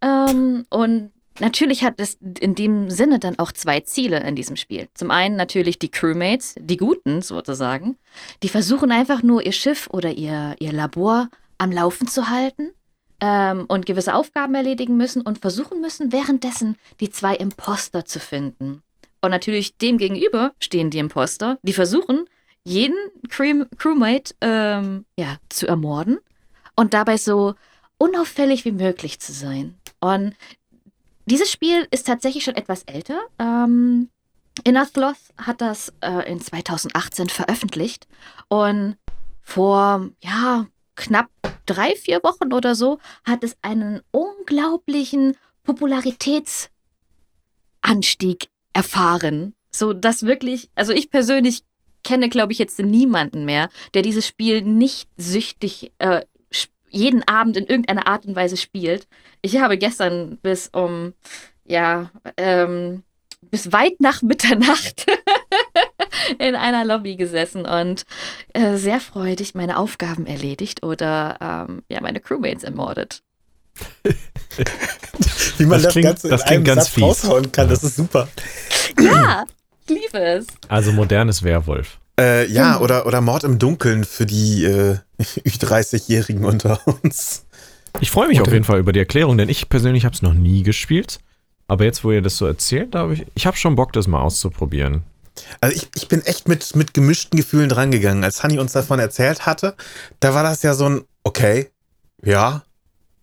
Ähm, 0.00 0.64
und 0.70 1.12
natürlich 1.40 1.84
hat 1.84 1.94
es 1.98 2.18
in 2.40 2.54
dem 2.54 2.90
Sinne 2.90 3.18
dann 3.18 3.38
auch 3.38 3.52
zwei 3.52 3.80
Ziele 3.80 4.20
in 4.20 4.36
diesem 4.36 4.56
Spiel. 4.56 4.88
Zum 4.94 5.10
einen 5.10 5.36
natürlich 5.36 5.78
die 5.78 5.90
Crewmates, 5.90 6.54
die 6.58 6.76
Guten 6.76 7.22
sozusagen, 7.22 7.96
die 8.42 8.48
versuchen 8.48 8.92
einfach 8.92 9.22
nur 9.22 9.44
ihr 9.44 9.52
Schiff 9.52 9.88
oder 9.90 10.10
ihr, 10.12 10.56
ihr 10.58 10.72
Labor 10.72 11.28
am 11.58 11.72
Laufen 11.72 12.08
zu 12.08 12.30
halten 12.30 12.70
ähm, 13.20 13.66
und 13.68 13.86
gewisse 13.86 14.14
Aufgaben 14.14 14.54
erledigen 14.54 14.96
müssen 14.96 15.22
und 15.22 15.38
versuchen 15.38 15.80
müssen, 15.80 16.12
währenddessen 16.12 16.76
die 17.00 17.10
zwei 17.10 17.36
Imposter 17.36 18.04
zu 18.04 18.18
finden. 18.18 18.82
Und 19.20 19.30
natürlich 19.30 19.76
dem 19.76 19.98
gegenüber 19.98 20.52
stehen 20.60 20.90
die 20.90 20.98
Imposter, 20.98 21.58
die 21.62 21.74
versuchen, 21.74 22.24
jeden 22.64 22.96
Crew 23.28 23.64
Crewmate 23.76 24.34
ähm, 24.40 25.04
ja, 25.18 25.36
zu 25.48 25.66
ermorden 25.66 26.18
und 26.76 26.94
dabei 26.94 27.16
so 27.16 27.54
unauffällig 27.98 28.64
wie 28.64 28.72
möglich 28.72 29.20
zu 29.20 29.32
sein. 29.32 29.74
Und 30.00 30.34
dieses 31.26 31.50
Spiel 31.50 31.86
ist 31.90 32.06
tatsächlich 32.06 32.44
schon 32.44 32.56
etwas 32.56 32.82
älter. 32.84 33.20
Ähm, 33.38 34.08
Innersloth 34.64 35.18
hat 35.36 35.60
das 35.60 35.92
äh, 36.00 36.30
in 36.30 36.40
2018 36.40 37.28
veröffentlicht 37.28 38.08
und 38.48 38.96
vor, 39.42 40.08
ja, 40.22 40.66
knapp 40.96 41.28
drei, 41.66 41.94
vier 41.96 42.22
Wochen 42.22 42.52
oder 42.52 42.74
so 42.74 42.98
hat 43.24 43.44
es 43.44 43.56
einen 43.62 44.00
unglaublichen 44.10 45.36
Popularitätsanstieg 45.64 48.48
erfahren. 48.72 49.54
So 49.72 49.92
dass 49.92 50.24
wirklich, 50.24 50.68
also 50.74 50.92
ich 50.92 51.10
persönlich 51.10 51.62
kenne, 52.02 52.28
glaube 52.28 52.52
ich, 52.52 52.58
jetzt 52.58 52.78
niemanden 52.78 53.44
mehr, 53.44 53.68
der 53.94 54.02
dieses 54.02 54.26
Spiel 54.26 54.62
nicht 54.62 55.08
süchtig 55.16 55.92
äh, 55.98 56.24
jeden 56.90 57.26
Abend 57.26 57.56
in 57.56 57.66
irgendeiner 57.66 58.06
Art 58.06 58.26
und 58.26 58.36
Weise 58.36 58.56
spielt. 58.56 59.06
Ich 59.42 59.58
habe 59.58 59.78
gestern 59.78 60.38
bis 60.42 60.68
um, 60.68 61.14
ja, 61.64 62.10
ähm, 62.36 63.02
bis 63.50 63.72
weit 63.72 64.00
nach 64.00 64.20
Mitternacht 64.22 65.06
in 66.38 66.54
einer 66.54 66.84
Lobby 66.84 67.16
gesessen 67.16 67.64
und 67.64 68.04
äh, 68.52 68.76
sehr 68.76 69.00
freudig 69.00 69.54
meine 69.54 69.78
Aufgaben 69.78 70.26
erledigt 70.26 70.82
oder 70.82 71.38
ähm, 71.68 71.82
ja, 71.88 72.00
meine 72.00 72.20
Crewmates 72.20 72.64
ermordet. 72.64 73.22
Wie 75.58 75.64
man 75.66 75.70
Das 75.78 75.82
das, 75.84 75.92
klingt- 75.92 76.06
Ganze 76.06 76.28
das 76.28 76.40
in 76.42 76.46
klingt 76.46 76.56
einem 76.58 76.64
ganz 76.76 76.84
Satz 76.86 76.94
fies. 76.94 77.02
raushauen 77.04 77.52
kann, 77.52 77.68
das 77.68 77.82
ist 77.84 77.96
super. 77.96 78.28
Ja, 79.00 79.44
ich 79.86 79.90
liebe 79.90 80.18
es. 80.18 80.46
Also 80.68 80.92
modernes 80.92 81.42
Werwolf. 81.42 81.98
Äh, 82.20 82.46
ja, 82.50 82.72
Genau. 82.74 82.84
oder, 82.84 83.06
oder 83.06 83.20
Mord 83.20 83.44
im 83.44 83.58
Dunkeln 83.58 84.04
für 84.04 84.26
die 84.26 84.64
äh, 84.64 84.98
Ü30-Jährigen 85.20 86.44
unter 86.44 86.80
uns. 87.02 87.44
Ich 88.00 88.10
freue 88.10 88.28
mich 88.28 88.40
Okay. 88.40 88.48
auf 88.48 88.52
jeden 88.52 88.64
Fall 88.64 88.78
über 88.78 88.92
die 88.92 88.98
Erklärung, 89.00 89.38
denn 89.38 89.48
ich 89.48 89.68
persönlich 89.68 90.04
habe 90.04 90.14
es 90.14 90.22
noch 90.22 90.34
nie 90.34 90.62
gespielt. 90.62 91.18
Aber 91.66 91.84
jetzt, 91.84 92.04
wo 92.04 92.10
ihr 92.12 92.22
das 92.22 92.36
so 92.36 92.46
erzählt, 92.46 92.94
da 92.94 93.00
habe 93.00 93.14
ich, 93.14 93.26
ich 93.34 93.46
habe 93.46 93.56
schon 93.56 93.74
Bock, 93.76 93.92
das 93.92 94.06
mal 94.06 94.20
auszuprobieren. 94.20 95.02
Also 95.60 95.74
ich, 95.76 95.88
ich 95.94 96.08
bin 96.08 96.20
echt 96.22 96.48
mit, 96.48 96.74
mit 96.76 96.94
gemischten 96.94 97.36
Gefühlen 97.38 97.68
drangegangen. 97.68 98.24
Als 98.24 98.42
Honey 98.42 98.58
uns 98.58 98.72
davon 98.72 98.98
erzählt 98.98 99.46
hatte, 99.46 99.74
da 100.18 100.34
war 100.34 100.42
das 100.42 100.62
ja 100.62 100.74
so 100.74 100.88
ein, 100.88 101.02
okay, 101.22 101.70
ja, 102.24 102.62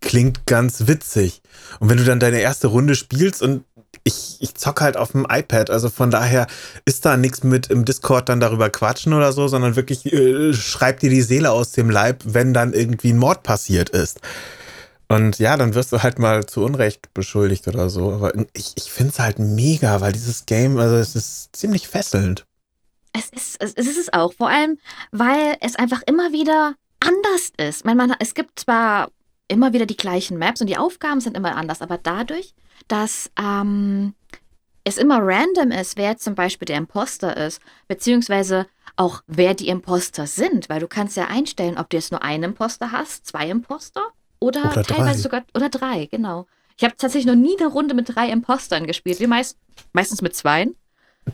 klingt 0.01 0.45
ganz 0.45 0.87
witzig. 0.87 1.41
Und 1.79 1.89
wenn 1.89 1.97
du 1.97 2.05
dann 2.05 2.19
deine 2.19 2.39
erste 2.39 2.67
Runde 2.67 2.95
spielst 2.95 3.41
und 3.41 3.63
ich, 4.07 4.37
ich 4.39 4.55
zock 4.55 4.81
halt 4.81 4.95
auf 4.95 5.11
dem 5.11 5.27
iPad, 5.29 5.69
also 5.69 5.89
von 5.89 6.09
daher 6.09 6.47
ist 6.85 7.05
da 7.05 7.17
nichts 7.17 7.43
mit 7.43 7.67
im 7.67 7.83
Discord 7.83 8.29
dann 8.29 8.39
darüber 8.39 8.69
quatschen 8.69 9.13
oder 9.13 9.33
so, 9.33 9.47
sondern 9.49 9.75
wirklich 9.75 10.11
äh, 10.11 10.53
schreib 10.53 11.01
dir 11.01 11.09
die 11.09 11.21
Seele 11.21 11.51
aus 11.51 11.73
dem 11.73 11.89
Leib, 11.89 12.23
wenn 12.25 12.53
dann 12.53 12.73
irgendwie 12.73 13.11
ein 13.11 13.17
Mord 13.17 13.43
passiert 13.43 13.89
ist. 13.89 14.21
Und 15.09 15.39
ja, 15.39 15.55
dann 15.57 15.73
wirst 15.73 15.91
du 15.91 16.03
halt 16.03 16.19
mal 16.19 16.45
zu 16.45 16.63
Unrecht 16.63 17.13
beschuldigt 17.13 17.67
oder 17.67 17.89
so. 17.89 18.11
Aber 18.11 18.33
ich, 18.53 18.73
ich 18.75 18.91
finde 18.91 19.13
es 19.13 19.19
halt 19.19 19.39
mega, 19.39 20.01
weil 20.01 20.11
dieses 20.11 20.45
Game, 20.45 20.77
also 20.77 20.95
es 20.95 21.15
ist 21.15 21.55
ziemlich 21.55 21.87
fesselnd. 21.87 22.45
Es 23.13 23.29
ist, 23.29 23.61
es 23.61 23.73
ist 23.73 23.97
es 23.97 24.13
auch. 24.13 24.33
Vor 24.33 24.49
allem, 24.49 24.77
weil 25.11 25.55
es 25.61 25.75
einfach 25.75 26.01
immer 26.05 26.33
wieder 26.33 26.75
anders 26.99 27.51
ist. 27.57 27.85
Meine, 27.85 27.95
man, 27.95 28.15
es 28.19 28.33
gibt 28.33 28.59
zwar 28.59 29.09
immer 29.47 29.71
wieder 29.71 29.85
die 29.85 29.95
gleichen 29.95 30.37
Maps 30.37 30.59
und 30.59 30.67
die 30.67 30.77
Aufgaben 30.77 31.21
sind 31.21 31.37
immer 31.37 31.55
anders, 31.55 31.81
aber 31.81 31.97
dadurch, 31.97 32.53
dass 32.87 33.29
ähm, 33.39 34.13
es 34.83 34.97
immer 34.97 35.19
random 35.21 35.71
ist, 35.71 35.97
wer 35.97 36.17
zum 36.17 36.35
Beispiel 36.35 36.65
der 36.65 36.77
Imposter 36.77 37.35
ist, 37.37 37.61
beziehungsweise 37.87 38.67
auch 38.95 39.21
wer 39.27 39.53
die 39.53 39.67
Imposter 39.67 40.27
sind, 40.27 40.69
weil 40.69 40.79
du 40.79 40.87
kannst 40.87 41.17
ja 41.17 41.25
einstellen, 41.27 41.77
ob 41.77 41.89
du 41.89 41.97
jetzt 41.97 42.11
nur 42.11 42.23
einen 42.23 42.43
Imposter 42.43 42.91
hast, 42.91 43.27
zwei 43.27 43.49
Imposter 43.49 44.07
oder, 44.39 44.71
Oder 44.71 44.83
teilweise 44.83 45.13
drei. 45.13 45.21
sogar 45.21 45.43
oder 45.55 45.69
drei, 45.69 46.05
genau. 46.05 46.47
Ich 46.77 46.83
habe 46.83 46.95
tatsächlich 46.95 47.25
noch 47.25 47.35
nie 47.41 47.57
eine 47.59 47.67
Runde 47.67 47.95
mit 47.95 48.15
drei 48.15 48.29
Impostern 48.29 48.85
gespielt. 48.85 49.19
Wir 49.19 49.27
meist, 49.27 49.57
meistens 49.93 50.21
mit 50.21 50.35
zweien. 50.35 50.75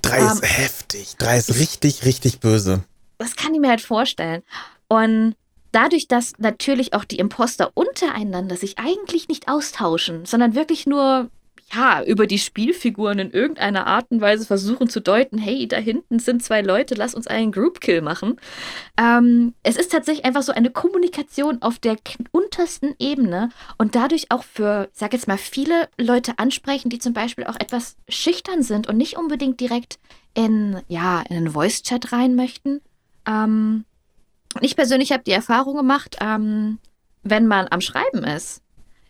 Drei 0.02 0.20
Ähm, 0.20 0.28
ist 0.28 0.42
heftig. 0.58 1.16
Drei 1.18 1.38
ist 1.38 1.56
richtig, 1.60 2.06
richtig 2.06 2.40
böse. 2.40 2.84
das 3.18 3.36
kann 3.36 3.54
ich 3.54 3.60
mir 3.60 3.70
halt 3.70 3.82
vorstellen. 3.82 4.42
Und 4.88 5.36
dadurch, 5.72 6.08
dass 6.08 6.34
natürlich 6.38 6.94
auch 6.94 7.04
die 7.04 7.20
Imposter 7.20 7.72
untereinander 7.76 8.56
sich 8.58 8.80
eigentlich 8.80 9.28
nicht 9.28 9.48
austauschen, 9.50 10.26
sondern 10.26 10.56
wirklich 10.56 10.86
nur 10.88 11.30
ja, 11.76 12.04
über 12.04 12.28
die 12.28 12.40
Spielfiguren 12.40 13.20
in 13.20 13.32
irgendeiner 13.32 13.88
Art 13.88 14.08
und 14.10 14.22
Weise 14.22 14.46
versuchen 14.46 14.90
zu 14.90 15.00
deuten, 15.00 15.38
hey, 15.38 15.68
da 15.68 15.78
hinten 15.78 16.20
sind 16.20 16.44
zwei 16.44 16.62
Leute, 16.62 16.96
lass 16.96 17.16
uns 17.16 17.28
einen 17.28 17.52
Groupkill 17.52 18.02
machen. 18.02 18.40
Ähm, 18.98 19.54
es 19.64 19.76
ist 19.76 19.92
tatsächlich 19.92 20.26
einfach 20.26 20.44
so 20.44 20.52
eine 20.52 20.70
Kommunikation 20.70 21.62
auf 21.62 21.80
der 21.80 21.98
untersten 22.32 22.96
Ebene 23.00 23.50
und 23.78 23.96
dadurch 23.96 24.28
auch 24.30 24.44
für, 24.44 24.90
sag 24.94 25.14
jetzt 25.14 25.28
mal, 25.28 25.38
viele 25.38 25.90
Leute 25.98 26.34
ansprechen, 26.38 26.90
die 26.90 27.00
zum 27.00 27.14
Beispiel 27.14 27.46
auch 27.46 27.60
etwas 27.60 27.96
schüchtern 28.10 28.62
sind 28.64 28.88
und 28.88 28.98
nicht 28.98 29.18
unbedingt 29.18 29.60
direkt 29.60 30.00
in, 30.34 30.82
ja, 30.88 31.22
in 31.30 31.38
einen 31.38 31.52
Voice-Chat 31.52 32.12
rein 32.12 32.36
möchten. 32.36 32.82
Ähm, 33.28 33.86
ich 34.62 34.76
persönlich 34.76 35.12
habe 35.12 35.24
die 35.24 35.32
Erfahrung 35.32 35.78
gemacht, 35.78 36.18
ähm, 36.22 36.80
wenn 37.24 37.48
man 37.48 37.68
am 37.70 37.82
Schreiben 37.82 38.24
ist, 38.24 38.62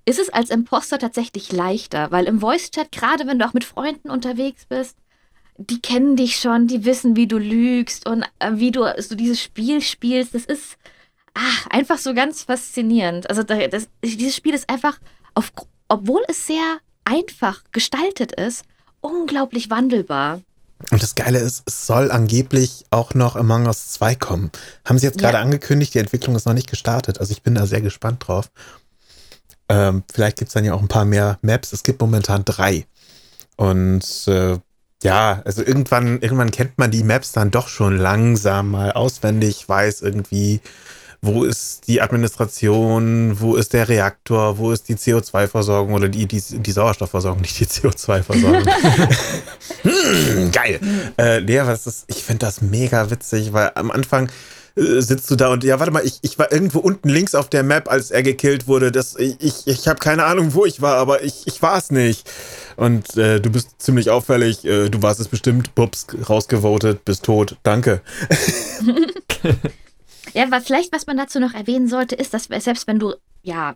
ist 0.05 0.19
es 0.19 0.29
als 0.29 0.49
Imposter 0.49 0.99
tatsächlich 0.99 1.51
leichter, 1.51 2.11
weil 2.11 2.25
im 2.25 2.39
Voice-Chat, 2.39 2.91
gerade 2.91 3.25
wenn 3.27 3.39
du 3.39 3.45
auch 3.47 3.53
mit 3.53 3.63
Freunden 3.63 4.09
unterwegs 4.09 4.65
bist, 4.67 4.97
die 5.57 5.79
kennen 5.81 6.15
dich 6.15 6.37
schon, 6.37 6.67
die 6.67 6.83
wissen, 6.83 7.15
wie 7.15 7.27
du 7.27 7.37
lügst 7.37 8.07
und 8.09 8.23
äh, 8.39 8.51
wie 8.53 8.71
du 8.71 8.85
so 8.97 9.15
dieses 9.15 9.39
Spiel 9.41 9.81
spielst. 9.81 10.33
Das 10.33 10.45
ist 10.45 10.77
ach, 11.35 11.67
einfach 11.69 11.97
so 11.97 12.13
ganz 12.13 12.43
faszinierend. 12.43 13.29
Also 13.29 13.43
da- 13.43 13.67
das, 13.67 13.87
dieses 14.03 14.35
Spiel 14.35 14.53
ist 14.53 14.69
einfach, 14.69 14.99
auf, 15.35 15.51
obwohl 15.87 16.21
es 16.27 16.47
sehr 16.47 16.77
einfach 17.05 17.63
gestaltet 17.71 18.31
ist, 18.33 18.63
unglaublich 19.01 19.69
wandelbar. 19.69 20.41
Und 20.91 21.01
das 21.01 21.15
Geile 21.15 21.39
ist, 21.39 21.63
es 21.65 21.87
soll 21.87 22.11
angeblich 22.11 22.83
auch 22.89 23.13
noch 23.13 23.35
Among 23.35 23.67
Us 23.67 23.89
2 23.93 24.15
kommen. 24.15 24.51
Haben 24.85 24.97
sie 24.99 25.05
jetzt 25.05 25.21
Ja. 25.21 25.29
gerade 25.31 25.43
angekündigt, 25.43 25.93
die 25.93 25.99
Entwicklung 25.99 26.35
ist 26.35 26.45
noch 26.45 26.53
nicht 26.53 26.69
gestartet. 26.69 27.19
Also 27.19 27.31
ich 27.31 27.41
bin 27.41 27.55
da 27.55 27.65
sehr 27.67 27.81
gespannt 27.81 28.27
drauf. 28.27 28.49
Ähm, 29.69 30.03
vielleicht 30.11 30.37
gibt 30.37 30.49
es 30.49 30.53
dann 30.53 30.65
ja 30.65 30.73
auch 30.73 30.81
ein 30.81 30.87
paar 30.87 31.05
mehr 31.05 31.39
Maps. 31.41 31.73
Es 31.73 31.83
gibt 31.83 32.01
momentan 32.01 32.45
drei. 32.45 32.85
Und 33.55 34.27
äh, 34.27 34.57
ja, 35.03 35.41
also 35.45 35.63
irgendwann, 35.63 36.19
irgendwann 36.21 36.51
kennt 36.51 36.77
man 36.77 36.91
die 36.91 37.03
Maps 37.03 37.33
dann 37.33 37.51
doch 37.51 37.67
schon 37.67 37.97
langsam 37.97 38.71
mal 38.71 38.91
auswendig, 38.93 39.67
weiß 39.67 40.01
irgendwie, 40.01 40.61
wo 41.21 41.45
ist 41.45 41.87
die 41.87 42.01
Administration, 42.01 43.39
wo 43.39 43.55
ist 43.55 43.71
der 43.71 43.87
Reaktor, 43.87 44.57
wo 44.57 44.71
ist 44.71 44.89
die 44.89 44.95
CO2-Versorgung 44.95 45.93
oder 45.93 46.09
die, 46.09 46.25
die, 46.25 46.41
die 46.41 46.71
Sauerstoffversorgung, 46.71 47.41
nicht 47.41 47.59
die 47.59 47.65
CO2-Versorgung. 47.65 48.65
hm, 49.83 50.51
geil. 50.51 50.79
Äh, 51.15 51.59
aber 51.59 51.71
das 51.71 51.87
ist, 51.87 52.05
ich 52.07 52.23
finde 52.23 52.45
das 52.45 52.61
mega 52.61 53.09
witzig, 53.09 53.53
weil 53.53 53.71
am 53.75 53.89
Anfang 53.91 54.29
äh, 54.75 55.01
sitzt 55.01 55.29
du 55.31 55.35
da 55.35 55.51
und 55.51 55.63
ja, 55.63 55.79
warte 55.79 55.91
mal, 55.91 56.05
ich, 56.05 56.19
ich 56.21 56.37
war 56.39 56.51
irgendwo 56.51 56.79
unten 56.79 57.09
links 57.09 57.35
auf 57.35 57.49
der 57.49 57.63
Map, 57.63 57.89
als 57.89 58.11
er 58.11 58.23
gekillt 58.23 58.67
wurde. 58.67 58.91
Das, 58.91 59.15
ich 59.15 59.35
ich, 59.39 59.67
ich 59.67 59.87
habe 59.87 59.99
keine 59.99 60.25
Ahnung, 60.25 60.53
wo 60.53 60.65
ich 60.65 60.81
war, 60.81 60.97
aber 60.97 61.23
ich, 61.23 61.45
ich 61.45 61.61
war 61.61 61.77
es 61.77 61.91
nicht. 61.91 62.29
Und 62.75 63.17
äh, 63.17 63.39
du 63.39 63.49
bist 63.49 63.81
ziemlich 63.81 64.09
auffällig, 64.09 64.65
äh, 64.65 64.89
du 64.89 65.01
warst 65.01 65.19
es 65.19 65.27
bestimmt, 65.27 65.75
pups, 65.75 66.07
rausgevotet, 66.29 67.05
bist 67.05 67.23
tot, 67.23 67.57
danke. 67.63 68.01
Ja, 70.33 70.49
was 70.49 70.65
vielleicht, 70.65 70.91
was 70.91 71.05
man 71.05 71.17
dazu 71.17 71.39
noch 71.39 71.53
erwähnen 71.53 71.87
sollte, 71.87 72.15
ist, 72.15 72.33
dass 72.33 72.45
selbst 72.45 72.87
wenn 72.87 72.99
du 72.99 73.13
ja 73.43 73.75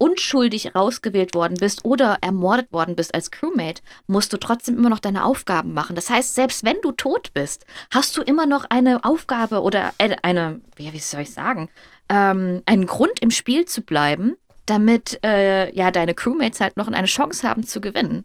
unschuldig 0.00 0.74
rausgewählt 0.74 1.34
worden 1.34 1.58
bist 1.60 1.84
oder 1.84 2.18
ermordet 2.22 2.72
worden 2.72 2.96
bist 2.96 3.14
als 3.14 3.30
Crewmate, 3.30 3.82
musst 4.06 4.32
du 4.32 4.38
trotzdem 4.38 4.78
immer 4.78 4.88
noch 4.88 4.98
deine 4.98 5.24
Aufgaben 5.24 5.74
machen. 5.74 5.94
Das 5.94 6.08
heißt, 6.08 6.34
selbst 6.34 6.64
wenn 6.64 6.80
du 6.82 6.92
tot 6.92 7.32
bist, 7.34 7.66
hast 7.90 8.16
du 8.16 8.22
immer 8.22 8.46
noch 8.46 8.64
eine 8.70 9.04
Aufgabe 9.04 9.60
oder 9.60 9.92
äh, 9.98 10.16
eine, 10.22 10.60
wie, 10.76 10.92
wie 10.92 10.98
soll 10.98 11.20
ich 11.20 11.32
sagen, 11.32 11.68
ähm, 12.08 12.62
einen 12.64 12.86
Grund 12.86 13.20
im 13.20 13.30
Spiel 13.30 13.66
zu 13.66 13.82
bleiben, 13.82 14.36
damit 14.64 15.20
äh, 15.22 15.74
ja 15.74 15.90
deine 15.90 16.14
Crewmates 16.14 16.60
halt 16.60 16.76
noch 16.78 16.88
eine 16.88 17.06
Chance 17.06 17.46
haben 17.46 17.66
zu 17.66 17.80
gewinnen. 17.80 18.24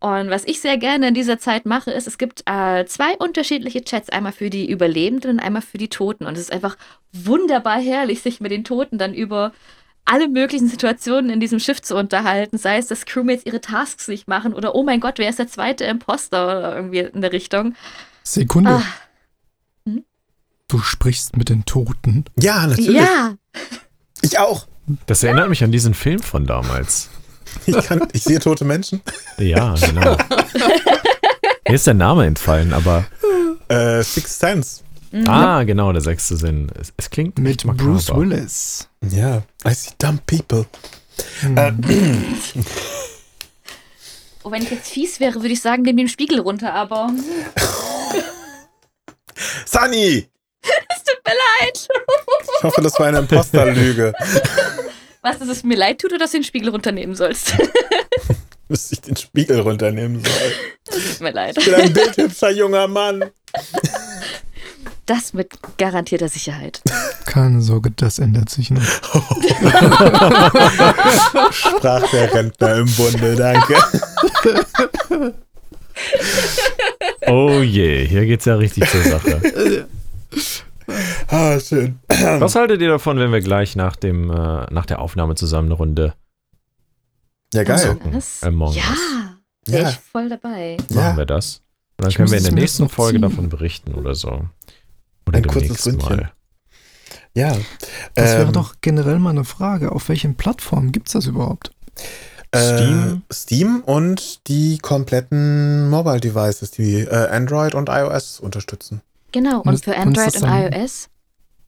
Und 0.00 0.30
was 0.30 0.44
ich 0.44 0.60
sehr 0.60 0.78
gerne 0.78 1.08
in 1.08 1.14
dieser 1.14 1.40
Zeit 1.40 1.66
mache, 1.66 1.90
ist, 1.90 2.06
es 2.06 2.18
gibt 2.18 2.42
äh, 2.46 2.84
zwei 2.86 3.16
unterschiedliche 3.16 3.82
Chats, 3.82 4.10
einmal 4.10 4.30
für 4.30 4.48
die 4.48 4.70
Überlebenden 4.70 5.32
und 5.32 5.40
einmal 5.40 5.62
für 5.62 5.78
die 5.78 5.88
Toten. 5.88 6.24
Und 6.24 6.34
es 6.34 6.42
ist 6.42 6.52
einfach 6.52 6.76
wunderbar 7.12 7.80
herrlich, 7.80 8.22
sich 8.22 8.40
mit 8.40 8.52
den 8.52 8.62
Toten 8.62 8.98
dann 8.98 9.12
über 9.12 9.52
alle 10.08 10.28
möglichen 10.28 10.68
Situationen 10.68 11.30
in 11.30 11.40
diesem 11.40 11.58
Schiff 11.60 11.82
zu 11.82 11.96
unterhalten, 11.96 12.58
sei 12.58 12.78
es, 12.78 12.86
dass 12.86 13.04
Crewmates 13.04 13.46
ihre 13.46 13.60
Tasks 13.60 14.08
nicht 14.08 14.26
machen 14.28 14.54
oder 14.54 14.74
oh 14.74 14.82
mein 14.82 15.00
Gott, 15.00 15.18
wer 15.18 15.28
ist 15.28 15.38
der 15.38 15.48
zweite 15.48 15.84
Imposter 15.84 16.44
oder 16.44 16.76
irgendwie 16.76 17.00
in 17.00 17.20
der 17.20 17.32
Richtung. 17.32 17.74
Sekunde. 18.22 18.70
Ah, 18.70 18.82
Du 20.68 20.78
sprichst 20.80 21.34
mit 21.36 21.48
den 21.48 21.64
Toten. 21.64 22.26
Ja, 22.38 22.66
natürlich. 22.66 22.90
ja, 22.92 23.34
Ich 24.22 24.38
auch. 24.38 24.66
Das 25.06 25.22
erinnert 25.22 25.48
mich 25.48 25.64
an 25.64 25.72
diesen 25.72 25.94
Film 25.94 26.20
von 26.20 26.46
damals. 26.46 27.10
Ich, 27.64 27.74
kann, 27.76 28.06
ich 28.12 28.24
sehe 28.24 28.38
tote 28.40 28.66
Menschen. 28.66 29.00
Ja, 29.38 29.74
genau. 29.74 30.18
Mir 31.68 31.74
ist 31.74 31.86
der 31.86 31.94
Name 31.94 32.26
entfallen, 32.26 32.74
aber. 32.74 33.06
Äh, 33.68 34.02
Sixth 34.02 34.38
Sense. 34.38 34.82
Ah, 35.26 35.64
genau, 35.64 35.92
der 35.92 36.02
sechste 36.02 36.36
Sinn. 36.36 36.70
Es, 36.78 36.92
es 36.96 37.10
klingt 37.10 37.38
Mit. 37.38 37.64
Bruce 37.64 38.14
Willis. 38.14 38.88
Ja. 39.02 39.42
I 39.66 39.72
see 39.74 39.90
dumb 39.98 40.24
people. 40.26 40.66
oh, 44.42 44.50
wenn 44.50 44.62
ich 44.62 44.70
jetzt 44.70 44.90
fies 44.90 45.20
wäre, 45.20 45.36
würde 45.36 45.48
ich 45.48 45.60
sagen, 45.60 45.82
nimm 45.82 45.96
den 45.96 46.08
Spiegel 46.08 46.40
runter, 46.40 46.74
aber 46.74 47.10
Sunny! 49.66 50.28
tut 51.08 51.24
mir 51.24 51.34
leid. 51.34 51.88
Ich 52.58 52.64
hoffe, 52.64 52.80
das 52.80 52.98
war 52.98 53.06
eine 53.06 53.18
Imposterlüge. 53.18 54.12
Was, 55.22 55.38
dass 55.38 55.48
es 55.48 55.64
mir 55.64 55.76
leid 55.76 56.00
tut 56.00 56.12
oder 56.12 56.20
dass 56.20 56.30
du 56.30 56.38
den 56.38 56.44
Spiegel 56.44 56.68
runternehmen 56.70 57.14
sollst? 57.14 57.54
Müsste 58.68 58.94
ich 58.94 59.00
den 59.00 59.16
Spiegel 59.16 59.60
runternehmen 59.60 60.22
sollen. 60.22 60.52
tut 60.84 61.20
mir 61.20 61.32
leid. 61.32 61.56
Ich 61.58 61.64
bin 61.64 61.74
ein 61.74 61.92
bildhübscher 61.92 62.50
junger 62.50 62.86
Mann. 62.86 63.24
Das 65.08 65.32
mit 65.32 65.50
garantierter 65.78 66.28
Sicherheit. 66.28 66.82
Keine 67.24 67.62
Sorge, 67.62 67.90
das 67.90 68.18
ändert 68.18 68.50
sich 68.50 68.70
noch. 68.70 68.82
Sprach 71.50 72.08
der 72.10 72.34
Rentner 72.34 72.76
im 72.76 72.86
Bunde, 72.94 73.34
danke. 73.34 73.74
Oh 77.26 77.60
je, 77.62 78.06
hier 78.06 78.26
geht's 78.26 78.44
ja 78.44 78.56
richtig 78.56 78.88
zur 78.90 79.02
Sache. 79.02 79.86
Ah, 81.28 81.58
schön. 81.58 81.98
Was 82.08 82.54
haltet 82.54 82.80
ihr 82.80 82.88
davon, 82.88 83.18
wenn 83.18 83.32
wir 83.32 83.40
gleich 83.40 83.76
nach, 83.76 83.96
dem, 83.96 84.30
äh, 84.30 84.66
nach 84.70 84.86
der 84.86 85.00
Aufnahme 85.00 85.34
zusammen 85.34 85.68
eine 85.68 85.74
Runde 85.74 86.14
Ja, 87.54 87.64
geil. 87.64 87.96
Among? 88.00 88.22
Among 88.42 88.74
ja, 88.74 88.82
Us. 88.90 88.98
wäre 89.66 89.82
Ja. 89.84 89.90
ich 89.90 89.96
voll 89.98 90.28
dabei. 90.28 90.76
machen 90.90 90.96
Ja. 90.96 91.16
wir 91.16 91.26
das? 91.26 91.62
Und 91.96 92.04
dann 92.04 92.10
Ich 92.10 92.16
können 92.16 92.30
wir 92.30 92.38
in 92.38 92.44
der 92.44 92.52
nächsten 92.52 92.88
Folge 92.88 93.18
davon 93.20 93.48
berichten 93.48 93.94
oder 93.94 94.14
so. 94.14 94.42
Oder 95.28 95.38
Ein 95.38 95.46
kurzes 95.46 95.86
Ründchen. 95.86 96.16
mal. 96.16 96.32
Ja. 97.34 97.56
Das 98.14 98.30
wäre 98.32 98.42
Ähm, 98.46 98.52
doch 98.52 98.76
generell 98.80 99.18
mal 99.18 99.30
eine 99.30 99.44
Frage. 99.44 99.92
Auf 99.92 100.08
welchen 100.08 100.34
Plattformen 100.36 100.92
gibt's 100.92 101.12
das 101.12 101.26
überhaupt? 101.26 101.72
Steam? 102.54 103.22
Äh, 103.30 103.34
Steam 103.34 103.82
und 103.84 104.48
die 104.48 104.78
kompletten 104.78 105.88
Mobile 105.90 106.20
Devices, 106.20 106.70
die 106.70 107.00
äh, 107.00 107.28
Android 107.28 107.74
und 107.74 107.88
iOS 107.90 108.40
unterstützen. 108.40 109.02
Genau, 109.32 109.60
Und 109.60 109.68
und 109.68 109.84
für 109.84 109.94
Android 109.96 110.34
und 110.36 110.42
dann- 110.42 110.72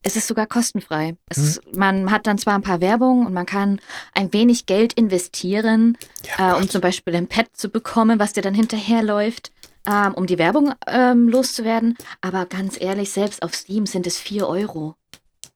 iOS 0.04 0.06
ist 0.12 0.16
es 0.16 0.26
sogar 0.26 0.46
kostenfrei. 0.46 1.16
Es 1.28 1.36
Hm. 1.36 1.44
ist, 1.44 1.76
man 1.76 2.10
hat 2.10 2.26
dann 2.26 2.38
zwar 2.38 2.54
ein 2.54 2.62
paar 2.62 2.80
Werbung 2.80 3.26
und 3.26 3.32
man 3.32 3.46
kann 3.46 3.80
ein 4.14 4.32
wenig 4.32 4.66
Geld 4.66 4.92
investieren, 4.94 5.96
Ja, 6.38 6.56
äh, 6.56 6.60
um 6.60 6.68
zum 6.68 6.80
Beispiel 6.80 7.14
ein 7.16 7.26
Pad 7.28 7.48
zu 7.52 7.68
bekommen, 7.68 8.18
was 8.18 8.32
dir 8.32 8.42
dann 8.42 8.54
hinterherläuft, 8.54 9.52
ähm, 9.86 10.14
um 10.14 10.26
die 10.26 10.38
Werbung 10.38 10.72
ähm, 10.86 11.28
loszuwerden. 11.28 11.96
Aber 12.20 12.46
ganz 12.46 12.80
ehrlich, 12.80 13.10
selbst 13.10 13.42
auf 13.42 13.54
Steam 13.54 13.86
sind 13.86 14.06
es 14.06 14.18
4 14.18 14.46
Euro. 14.48 14.94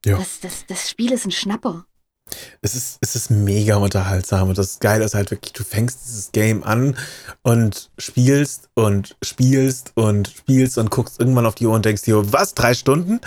Ja. 0.05 0.19
Das, 0.19 0.41
das, 0.41 0.67
das 0.67 0.91
Spiel 0.91 1.13
ist 1.13 1.25
ein 1.25 1.31
Schnapper. 1.31 1.87
Es 2.63 2.75
ist, 2.75 2.99
es 3.01 3.17
ist 3.17 3.31
mega 3.31 3.77
unterhaltsam 3.77 4.49
und 4.49 4.59
das 4.59 4.79
Geile 4.81 5.05
ist 5.05 5.15
halt 5.15 5.31
wirklich, 5.31 5.53
du 5.53 5.65
fängst 5.65 6.01
dieses 6.05 6.33
Game 6.33 6.63
an 6.65 6.97
und 7.43 7.91
spielst 7.99 8.69
und 8.75 9.17
spielst 9.23 9.93
und 9.95 10.29
spielst 10.29 10.79
und 10.79 10.91
guckst 10.91 11.21
irgendwann 11.21 11.47
auf 11.47 11.55
die 11.55 11.67
Uhr 11.67 11.75
und 11.75 11.85
denkst 11.85 12.03
dir, 12.03 12.33
was, 12.33 12.55
drei 12.55 12.75
Stunden? 12.75 13.21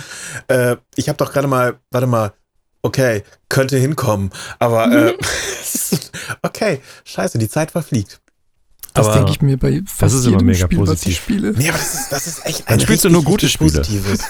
Äh, 0.48 0.78
ich 0.96 1.10
habe 1.10 1.18
doch 1.18 1.32
gerade 1.32 1.48
mal, 1.48 1.80
warte 1.92 2.08
mal, 2.08 2.34
okay, 2.82 3.24
könnte 3.50 3.78
hinkommen, 3.78 4.32
aber 4.60 4.92
äh, 4.92 5.18
okay, 6.42 6.82
scheiße, 7.04 7.38
die 7.38 7.50
Zeit 7.50 7.72
verfliegt. 7.72 8.22
Das 8.98 9.14
denke 9.14 9.32
ich 9.32 9.42
mir 9.42 9.58
bei 9.58 9.82
fast 9.86 10.16
ist 10.16 10.26
immer 10.26 10.34
jedem 10.34 10.48
mega 10.48 10.66
Spiel, 10.66 10.80
was 10.80 10.90
positiv. 10.90 11.12
ich 11.12 11.18
spiele. 11.18 11.52
Nee, 11.52 11.70
aber 11.70 11.78
das 11.78 11.94
ist, 11.94 12.12
das 12.12 12.28
ist 12.28 12.46
echt 12.46 12.68
Dann 12.68 12.76
ein 12.76 12.80
spielst 12.80 13.06
du 13.06 13.10
nur 13.10 13.24
gute 13.24 13.48
Spiele. 13.48 13.72
Positives. 13.72 14.20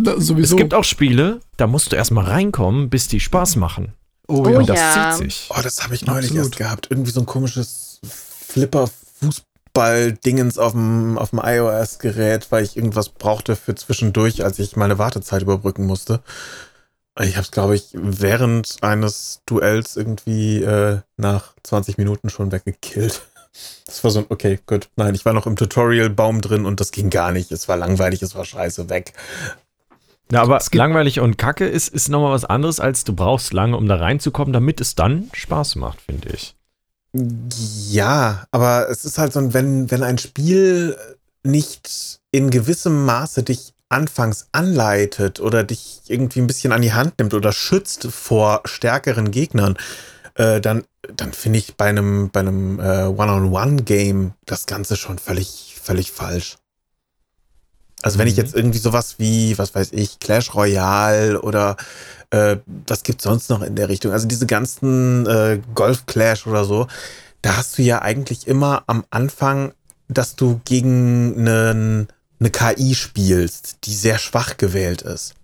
Da, 0.00 0.12
Es 0.12 0.54
gibt 0.54 0.74
auch 0.74 0.84
Spiele, 0.84 1.40
da 1.56 1.66
musst 1.66 1.90
du 1.90 1.96
erstmal 1.96 2.24
reinkommen, 2.24 2.88
bis 2.88 3.08
die 3.08 3.18
Spaß 3.18 3.56
machen. 3.56 3.94
Oh, 4.28 4.42
Oh 4.44 4.48
ja. 4.48 4.58
Und 4.58 4.68
das 4.68 4.78
Ja. 4.78 5.10
zieht 5.16 5.30
sich. 5.30 5.48
Oh, 5.50 5.60
das 5.62 5.82
habe 5.82 5.94
ich 5.94 6.04
neulich 6.06 6.30
Absolut. 6.30 6.46
erst 6.46 6.56
gehabt. 6.58 6.86
Irgendwie 6.90 7.10
so 7.10 7.20
ein 7.20 7.26
komisches 7.26 8.00
Flipper-Fußball-Dingens 8.48 10.58
auf 10.58 10.72
dem, 10.72 11.18
auf 11.18 11.30
dem 11.30 11.40
iOS-Gerät, 11.42 12.46
weil 12.50 12.64
ich 12.64 12.76
irgendwas 12.76 13.08
brauchte 13.08 13.56
für 13.56 13.74
zwischendurch, 13.74 14.44
als 14.44 14.58
ich 14.58 14.76
meine 14.76 14.98
Wartezeit 14.98 15.42
überbrücken 15.42 15.86
musste. 15.86 16.20
Ich 17.20 17.34
habe 17.36 17.44
es, 17.44 17.50
glaube 17.50 17.74
ich, 17.74 17.88
während 17.94 18.76
eines 18.82 19.40
Duells 19.46 19.96
irgendwie 19.96 20.62
äh, 20.62 21.00
nach 21.16 21.54
20 21.64 21.98
Minuten 21.98 22.30
schon 22.30 22.52
weggekillt. 22.52 23.22
Das 23.86 24.04
war 24.04 24.12
so 24.12 24.20
ein, 24.20 24.26
okay, 24.28 24.60
gut. 24.66 24.88
Nein, 24.94 25.16
ich 25.16 25.24
war 25.24 25.32
noch 25.32 25.46
im 25.46 25.56
Tutorial-Baum 25.56 26.42
drin 26.42 26.64
und 26.64 26.78
das 26.78 26.92
ging 26.92 27.10
gar 27.10 27.32
nicht. 27.32 27.50
Es 27.50 27.66
war 27.66 27.76
langweilig, 27.76 28.22
es 28.22 28.36
war 28.36 28.44
scheiße, 28.44 28.88
weg. 28.88 29.14
Ja, 30.30 30.42
aber 30.42 30.60
langweilig 30.72 31.20
und 31.20 31.38
kacke 31.38 31.66
ist, 31.66 31.88
ist 31.88 32.08
nochmal 32.08 32.32
was 32.32 32.44
anderes, 32.44 32.80
als 32.80 33.04
du 33.04 33.14
brauchst 33.14 33.52
lange, 33.52 33.76
um 33.76 33.88
da 33.88 33.96
reinzukommen, 33.96 34.52
damit 34.52 34.80
es 34.80 34.94
dann 34.94 35.30
Spaß 35.32 35.76
macht, 35.76 36.00
finde 36.02 36.28
ich. 36.30 36.54
Ja, 37.90 38.44
aber 38.50 38.90
es 38.90 39.04
ist 39.04 39.18
halt 39.18 39.32
so, 39.32 39.54
wenn, 39.54 39.90
wenn 39.90 40.02
ein 40.02 40.18
Spiel 40.18 40.96
nicht 41.42 42.20
in 42.30 42.50
gewissem 42.50 43.06
Maße 43.06 43.42
dich 43.42 43.72
anfangs 43.88 44.48
anleitet 44.52 45.40
oder 45.40 45.64
dich 45.64 46.02
irgendwie 46.08 46.40
ein 46.40 46.46
bisschen 46.46 46.72
an 46.72 46.82
die 46.82 46.92
Hand 46.92 47.18
nimmt 47.18 47.32
oder 47.32 47.52
schützt 47.52 48.08
vor 48.10 48.60
stärkeren 48.66 49.30
Gegnern, 49.30 49.78
äh, 50.34 50.60
dann, 50.60 50.84
dann 51.16 51.32
finde 51.32 51.58
ich 51.58 51.76
bei 51.76 51.86
einem, 51.86 52.28
bei 52.30 52.40
einem 52.40 52.78
äh, 52.80 53.06
One-on-One-Game 53.06 54.34
das 54.44 54.66
Ganze 54.66 54.96
schon 54.96 55.18
völlig, 55.18 55.76
völlig 55.82 56.12
falsch. 56.12 56.58
Also 58.02 58.18
wenn 58.18 58.28
ich 58.28 58.36
Mhm. 58.36 58.42
jetzt 58.42 58.54
irgendwie 58.54 58.78
sowas 58.78 59.16
wie, 59.18 59.58
was 59.58 59.74
weiß 59.74 59.88
ich, 59.92 60.20
Clash 60.20 60.54
Royale 60.54 61.40
oder 61.40 61.76
äh, 62.30 62.56
was 62.86 63.02
gibt's 63.02 63.24
sonst 63.24 63.50
noch 63.50 63.62
in 63.62 63.74
der 63.74 63.88
Richtung? 63.88 64.12
Also 64.12 64.28
diese 64.28 64.46
ganzen 64.46 65.26
äh, 65.26 65.60
Golf 65.74 66.06
Clash 66.06 66.46
oder 66.46 66.64
so, 66.64 66.86
da 67.42 67.56
hast 67.56 67.78
du 67.78 67.82
ja 67.82 68.02
eigentlich 68.02 68.46
immer 68.46 68.82
am 68.86 69.04
Anfang, 69.10 69.72
dass 70.08 70.36
du 70.36 70.60
gegen 70.64 71.34
einen, 71.38 72.08
eine 72.40 72.50
KI 72.50 72.94
spielst, 72.94 73.78
die 73.84 73.94
sehr 73.94 74.18
schwach 74.18 74.56
gewählt 74.56 75.02
ist. 75.02 75.34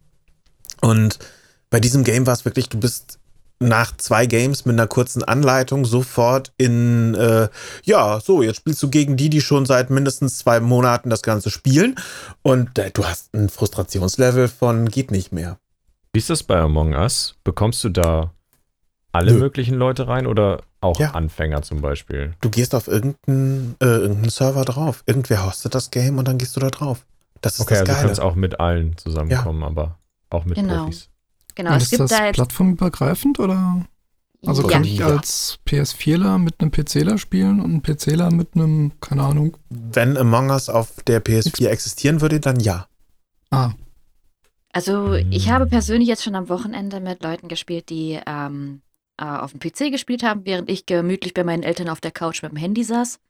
Und 0.81 1.19
bei 1.71 1.81
diesem 1.81 2.05
Game 2.05 2.27
war 2.27 2.35
es 2.35 2.45
wirklich, 2.45 2.69
du 2.69 2.79
bist 2.79 3.19
nach 3.69 3.97
zwei 3.97 4.27
Games 4.27 4.65
mit 4.65 4.75
einer 4.75 4.87
kurzen 4.87 5.23
Anleitung 5.25 5.85
sofort 5.85 6.53
in, 6.57 7.15
äh, 7.15 7.49
ja, 7.85 8.21
so, 8.21 8.43
jetzt 8.43 8.57
spielst 8.57 8.83
du 8.83 8.89
gegen 8.91 9.17
die, 9.17 9.31
die 9.31 9.41
schon 9.41 9.67
seit 9.67 9.91
mindestens 9.91 10.39
zwei 10.39 10.61
Monaten 10.61 11.11
das 11.11 11.23
Ganze 11.23 11.51
spielen. 11.51 11.97
Und 12.43 12.79
äh, 12.79 12.91
du 12.93 13.05
hast 13.05 13.35
ein 13.35 13.49
Frustrationslevel 13.49 14.49
von 14.49 14.89
geht 14.89 15.11
nicht 15.11 15.33
mehr. 15.33 15.59
Wie 16.13 16.19
ist 16.19 16.31
das 16.31 16.43
bei 16.43 16.59
Among 16.59 16.93
Us? 16.95 17.35
Bekommst 17.45 17.83
du 17.85 17.89
da 17.89 18.31
alle 19.13 19.33
Nö. 19.33 19.39
möglichen 19.41 19.75
Leute 19.75 20.07
rein 20.09 20.27
oder 20.27 20.63
auch 20.81 20.99
Ja. 21.01 21.11
Anfänger 21.13 21.63
zum 21.63 21.81
Beispiel? 21.81 22.35
Du 22.41 22.51
gehst 22.51 22.75
auf 22.75 22.89
irgendeinen, 22.89 23.77
äh, 23.81 23.87
irgendeinen 23.87 24.29
Server 24.31 24.65
drauf. 24.65 25.03
Irgendwer 25.07 25.45
hostet 25.47 25.75
das 25.75 25.91
Game 25.91 26.19
und 26.19 26.29
dann 26.29 26.39
gehst 26.39 26.55
du 26.57 26.61
da 26.61 26.69
drauf. 26.71 27.05
Das 27.41 27.55
ist 27.55 27.61
Okay, 27.61 27.75
das 27.75 27.81
also 27.81 27.85
du 27.93 27.97
Geile. 27.97 28.07
kannst 28.07 28.21
auch 28.21 28.35
mit 28.35 28.61
allen 28.61 28.97
zusammenkommen, 28.97 29.63
aber 29.65 29.99
auch 30.31 30.45
mit 30.45 30.57
Genau. 30.57 30.85
Profis. 30.85 31.09
Genau, 31.55 31.71
Und 31.73 31.77
es 31.77 31.85
ist 31.85 31.91
gibt 31.91 32.01
das 32.01 32.11
da 32.11 32.27
jetzt. 32.27 32.35
plattformübergreifend 32.37 33.39
oder? 33.39 33.87
Also 34.47 34.63
ja. 34.63 34.69
kann 34.69 34.85
ich 34.85 35.03
als 35.03 35.59
PS4ler 35.67 36.39
mit 36.39 36.61
einem 36.61 36.71
PCler 36.71 37.17
spielen 37.19 37.61
und 37.61 37.75
ein 37.75 37.83
PCler 37.83 38.31
mit 38.31 38.55
einem, 38.55 38.93
keine 39.01 39.23
Ahnung. 39.23 39.57
Wenn 39.71 40.17
Among 40.19 40.51
Us 40.51 40.69
auf 40.69 41.03
der 41.07 41.25
PS4 41.25 41.69
existieren 41.69 42.21
würde, 42.21 42.41
dann 42.41 42.61
ja. 42.61 42.87
Ah, 43.51 43.73
Also 44.73 45.15
ich 45.15 45.49
habe 45.51 45.67
persönlich 45.67 46.09
jetzt 46.09 46.25
schon 46.25 46.35
am 46.35 46.49
Wochenende 46.49 47.01
mit 47.01 47.23
Leuten 47.23 47.49
gespielt, 47.49 47.89
die 47.89 48.21
ähm, 48.27 48.83
äh, 49.17 49.25
auf 49.25 49.53
dem 49.53 49.61
PC 49.61 49.91
gespielt 49.93 50.23
haben, 50.23 50.45
während 50.45 50.69
ich 50.69 50.87
gemütlich 50.87 51.33
bei 51.33 51.45
meinen 51.45 51.63
Eltern 51.63 51.89
auf 51.89 52.01
der 52.01 52.11
Couch 52.11 52.43
mit 52.43 52.53
dem 52.53 52.57
Handy 52.59 52.85
saß. 52.85 53.21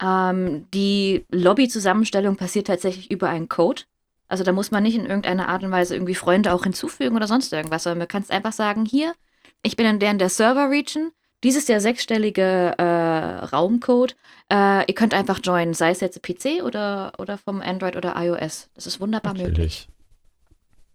Ähm, 0.00 0.66
die 0.72 1.26
Lobby-Zusammenstellung 1.30 2.36
passiert 2.36 2.68
tatsächlich 2.68 3.10
über 3.10 3.28
einen 3.28 3.48
Code. 3.48 3.82
Also 4.28 4.44
da 4.44 4.52
muss 4.52 4.70
man 4.70 4.82
nicht 4.82 4.96
in 4.96 5.06
irgendeiner 5.06 5.48
Art 5.48 5.62
und 5.62 5.70
Weise 5.70 5.94
irgendwie 5.94 6.14
Freunde 6.14 6.52
auch 6.52 6.64
hinzufügen 6.64 7.16
oder 7.16 7.26
sonst 7.26 7.52
irgendwas, 7.52 7.82
sondern 7.82 7.98
man 7.98 8.08
kann 8.08 8.22
es 8.22 8.30
einfach 8.30 8.52
sagen, 8.52 8.84
hier, 8.84 9.14
ich 9.62 9.76
bin 9.76 9.86
in 9.86 9.98
der, 9.98 10.10
in 10.10 10.18
der 10.18 10.28
Server-Region, 10.28 11.12
dies 11.44 11.56
ist 11.56 11.68
der 11.68 11.80
sechsstellige 11.80 12.74
äh, 12.78 12.82
Raumcode. 12.82 14.16
Äh, 14.52 14.84
ihr 14.86 14.94
könnt 14.94 15.14
einfach 15.14 15.38
joinen, 15.42 15.72
sei 15.72 15.90
es 15.90 16.00
jetzt 16.00 16.20
PC 16.22 16.64
oder, 16.64 17.12
oder 17.18 17.38
vom 17.38 17.60
Android 17.62 17.96
oder 17.96 18.14
iOS. 18.16 18.68
Das 18.74 18.86
ist 18.86 19.00
wunderbar 19.00 19.34
Natürlich. 19.34 19.58
möglich. 19.58 19.88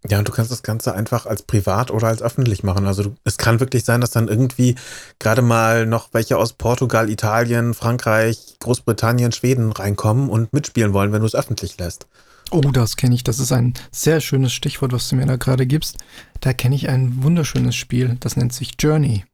Ja, 0.06 0.18
und 0.18 0.28
du 0.28 0.32
kannst 0.32 0.52
das 0.52 0.62
Ganze 0.62 0.94
einfach 0.94 1.24
als 1.24 1.42
privat 1.42 1.90
oder 1.90 2.08
als 2.08 2.20
öffentlich 2.20 2.62
machen. 2.62 2.86
Also 2.86 3.04
du, 3.04 3.14
es 3.24 3.38
kann 3.38 3.58
wirklich 3.58 3.84
sein, 3.84 4.02
dass 4.02 4.10
dann 4.10 4.28
irgendwie 4.28 4.74
gerade 5.18 5.40
mal 5.40 5.86
noch 5.86 6.10
welche 6.12 6.36
aus 6.36 6.52
Portugal, 6.52 7.08
Italien, 7.08 7.72
Frankreich, 7.72 8.56
Großbritannien, 8.60 9.32
Schweden 9.32 9.72
reinkommen 9.72 10.28
und 10.28 10.52
mitspielen 10.52 10.92
wollen, 10.92 11.12
wenn 11.12 11.20
du 11.20 11.26
es 11.26 11.34
öffentlich 11.34 11.78
lässt. 11.78 12.06
Oh, 12.50 12.60
das 12.60 12.96
kenne 12.96 13.14
ich. 13.14 13.24
Das 13.24 13.38
ist 13.38 13.52
ein 13.52 13.74
sehr 13.90 14.20
schönes 14.20 14.52
Stichwort, 14.52 14.92
was 14.92 15.08
du 15.08 15.16
mir 15.16 15.26
da 15.26 15.36
gerade 15.36 15.66
gibst. 15.66 15.98
Da 16.40 16.52
kenne 16.52 16.74
ich 16.74 16.88
ein 16.88 17.22
wunderschönes 17.22 17.74
Spiel. 17.74 18.16
Das 18.20 18.36
nennt 18.36 18.52
sich 18.52 18.72
Journey. 18.78 19.24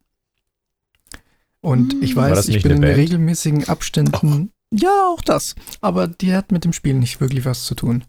Und 1.60 1.94
ich 2.02 2.16
War 2.16 2.30
weiß, 2.30 2.48
ich 2.48 2.62
bin 2.62 2.72
in 2.72 2.80
Band? 2.80 2.96
regelmäßigen 2.96 3.68
Abständen. 3.68 4.52
Ja, 4.72 5.08
auch 5.12 5.20
das. 5.20 5.54
Aber 5.80 6.08
die 6.08 6.34
hat 6.34 6.52
mit 6.52 6.64
dem 6.64 6.72
Spiel 6.72 6.94
nicht 6.94 7.20
wirklich 7.20 7.44
was 7.44 7.64
zu 7.64 7.74
tun. 7.74 8.04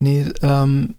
Nee, 0.00 0.26
ähm, 0.42 0.96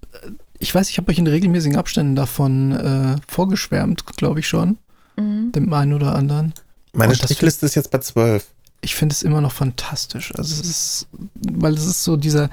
ich 0.60 0.74
weiß, 0.74 0.90
ich 0.90 0.98
habe 0.98 1.12
euch 1.12 1.18
in 1.18 1.28
regelmäßigen 1.28 1.78
Abständen 1.78 2.16
davon 2.16 2.72
äh, 2.72 3.16
vorgeschwärmt, 3.28 4.06
glaube 4.16 4.40
ich 4.40 4.48
schon. 4.48 4.78
Mhm. 5.18 5.52
Dem 5.52 5.74
einen 5.74 5.94
oder 5.94 6.16
anderen. 6.16 6.54
Meine 6.94 7.16
Strichliste 7.16 7.66
ist 7.66 7.76
jetzt 7.76 7.92
bei 7.92 7.98
zwölf. 7.98 8.48
ich 8.82 8.96
finde 8.96 9.14
es 9.14 9.24
immer 9.24 9.42
noch 9.42 9.52
fantastisch. 9.52 10.34
Also 10.36 10.54
es 10.54 10.70
ist, 10.70 11.08
weil 11.34 11.74
es 11.74 11.86
ist 11.86 12.04
so 12.04 12.16
dieser, 12.16 12.50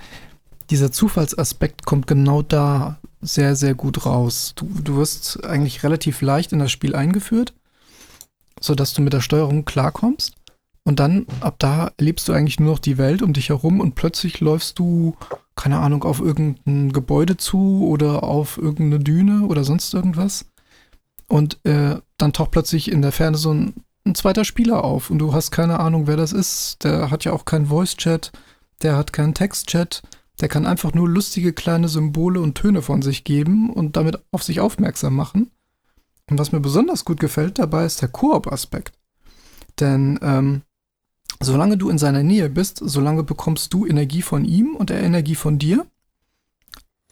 dieser 0.71 0.93
Zufallsaspekt 0.93 1.87
kommt 1.87 2.07
genau 2.07 2.43
da 2.43 2.99
sehr, 3.21 3.57
sehr 3.57 3.75
gut 3.75 4.07
raus. 4.07 4.53
Du, 4.55 4.69
du 4.83 4.97
wirst 4.97 5.45
eigentlich 5.45 5.83
relativ 5.83 6.21
leicht 6.21 6.53
in 6.53 6.59
das 6.59 6.71
Spiel 6.71 6.95
eingeführt, 6.95 7.55
sodass 8.61 8.95
du 8.95 9.03
mit 9.03 9.13
der 9.13 9.21
Steuerung 9.21 9.65
klarkommst. 9.65 10.35
Und 10.85 11.01
dann, 11.01 11.27
ab 11.41 11.57
da 11.59 11.91
erlebst 11.99 12.29
du 12.29 12.33
eigentlich 12.33 12.61
nur 12.61 12.73
noch 12.73 12.79
die 12.79 12.97
Welt 12.97 13.21
um 13.21 13.35
dich 13.35 13.51
herum 13.51 13.81
und 13.81 13.95
plötzlich 13.95 14.41
läufst 14.41 14.79
du, 14.79 15.17
keine 15.55 15.81
Ahnung, 15.81 16.05
auf 16.05 16.21
irgendein 16.21 16.93
Gebäude 16.93 17.37
zu 17.37 17.87
oder 17.87 18.23
auf 18.23 18.57
irgendeine 18.57 19.03
Düne 19.03 19.47
oder 19.47 19.65
sonst 19.65 19.93
irgendwas. 19.93 20.47
Und 21.27 21.59
äh, 21.67 21.97
dann 22.17 22.33
taucht 22.33 22.53
plötzlich 22.53 22.91
in 22.91 23.03
der 23.03 23.13
Ferne 23.13 23.37
so 23.37 23.53
ein, 23.53 23.75
ein 24.07 24.15
zweiter 24.15 24.47
Spieler 24.47 24.83
auf 24.83 25.11
und 25.11 25.19
du 25.19 25.35
hast 25.35 25.51
keine 25.51 25.79
Ahnung, 25.79 26.07
wer 26.07 26.17
das 26.17 26.33
ist. 26.33 26.83
Der 26.85 27.11
hat 27.11 27.25
ja 27.25 27.33
auch 27.33 27.45
keinen 27.45 27.67
Voice-Chat, 27.67 28.33
der 28.81 28.97
hat 28.97 29.13
keinen 29.13 29.35
Text-Chat, 29.35 30.03
der 30.41 30.49
kann 30.49 30.67
einfach 30.67 30.95
nur 30.95 31.09
lustige 31.09 31.53
kleine 31.53 31.89
Symbole 31.89 32.41
und 32.41 32.55
Töne 32.55 32.83
von 32.83 33.03
sich 33.03 33.25
geben 33.25 33.71
und 33.71 33.97
damit 33.97 34.23
auf 34.31 34.43
sich 34.43 34.61
aufmerksam 34.61 35.15
machen. 35.15 35.51
Und 36.31 36.39
was 36.39 36.53
mir 36.53 36.61
besonders 36.61 37.05
gut 37.05 37.21
gefällt 37.21 37.59
dabei 37.59 37.85
ist 37.85 38.03
der 38.03 38.09
Koop-Aspekt. 38.09 38.93
Denn 39.81 40.19
ähm, 40.23 40.63
solange 41.41 41.77
du 41.77 41.89
in 41.89 41.99
seiner 41.99 42.23
Nähe 42.23 42.49
bist, 42.51 42.81
solange 42.83 43.23
bekommst 43.25 43.73
du 43.73 43.87
Energie 43.87 44.23
von 44.23 44.45
ihm 44.45 44.77
und 44.77 44.91
er 44.91 45.03
Energie 45.03 45.35
von 45.35 45.59
dir. 45.59 45.87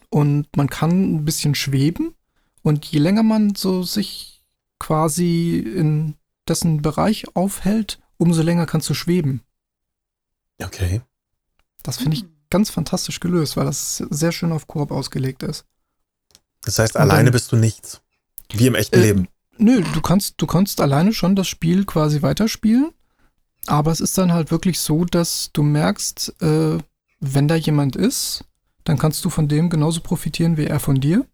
Und 0.09 0.55
man 0.55 0.69
kann 0.69 1.15
ein 1.15 1.25
bisschen 1.25 1.55
schweben. 1.55 2.13
Und 2.61 2.85
je 2.85 2.99
länger 2.99 3.23
man 3.23 3.55
so 3.55 3.83
sich 3.83 4.45
quasi 4.79 5.57
in 5.57 6.15
dessen 6.47 6.81
Bereich 6.81 7.35
aufhält, 7.35 7.99
umso 8.17 8.41
länger 8.41 8.65
kannst 8.65 8.89
du 8.89 8.93
schweben. 8.93 9.41
Okay. 10.61 11.01
Das 11.83 11.97
finde 11.97 12.17
ich 12.17 12.23
Mhm. 12.23 12.36
Ganz 12.49 12.69
fantastisch 12.69 13.19
gelöst, 13.19 13.57
weil 13.57 13.65
das 13.65 13.97
sehr 14.09 14.31
schön 14.31 14.51
auf 14.51 14.67
Koop 14.67 14.91
ausgelegt 14.91 15.43
ist. 15.43 15.65
Das 16.63 16.79
heißt, 16.79 16.97
alleine 16.97 17.25
dann- 17.25 17.31
bist 17.33 17.51
du 17.51 17.55
nichts. 17.55 18.01
Wie 18.53 18.67
im 18.67 18.75
echten 18.75 18.95
Äh, 18.95 19.01
Leben. 19.01 19.27
Nö, 19.57 19.81
du 19.93 20.01
kannst, 20.01 20.35
du 20.37 20.47
kannst 20.47 20.79
alleine 20.81 21.13
schon 21.13 21.35
das 21.35 21.47
Spiel 21.47 21.83
quasi 21.85 22.21
weiterspielen, 22.21 22.91
aber 23.65 23.91
es 23.91 23.99
ist 23.99 24.17
dann 24.17 24.31
halt 24.31 24.51
wirklich 24.51 24.79
so, 24.79 25.03
dass 25.05 25.49
du 25.53 25.63
merkst, 25.63 26.41
äh, 26.41 26.77
wenn 27.19 27.47
da 27.47 27.55
jemand 27.55 27.95
ist, 27.95 28.43
dann 28.83 28.97
kannst 28.97 29.25
du 29.25 29.29
von 29.29 29.47
dem 29.47 29.69
genauso 29.69 29.99
profitieren 30.01 30.55
wie 30.57 30.65
er 30.67 30.79
von 30.79 30.99
dir. 31.01 31.25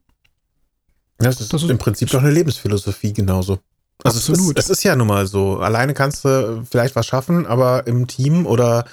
Ja, 1.21 1.27
das 1.27 1.41
ist, 1.41 1.53
das 1.53 1.63
ist- 1.63 1.69
im 1.69 1.77
Prinzip 1.77 2.09
doch 2.09 2.21
eine 2.21 2.31
Lebensphilosophie 2.31 3.13
genauso. 3.13 3.59
Also 4.03 4.17
Es 4.19 4.29
Absolut. 4.29 4.57
ist, 4.57 4.65
es 4.65 4.77
ist 4.79 4.83
ja 4.83 4.95
nun 4.95 5.07
mal 5.07 5.27
so. 5.27 5.59
Alleine 5.59 5.93
kannst 5.93 6.25
du 6.25 6.65
vielleicht 6.69 6.95
was 6.95 7.05
schaffen, 7.05 7.45
aber 7.45 7.85
im 7.87 8.07
Team 8.07 8.45
oder 8.45 8.85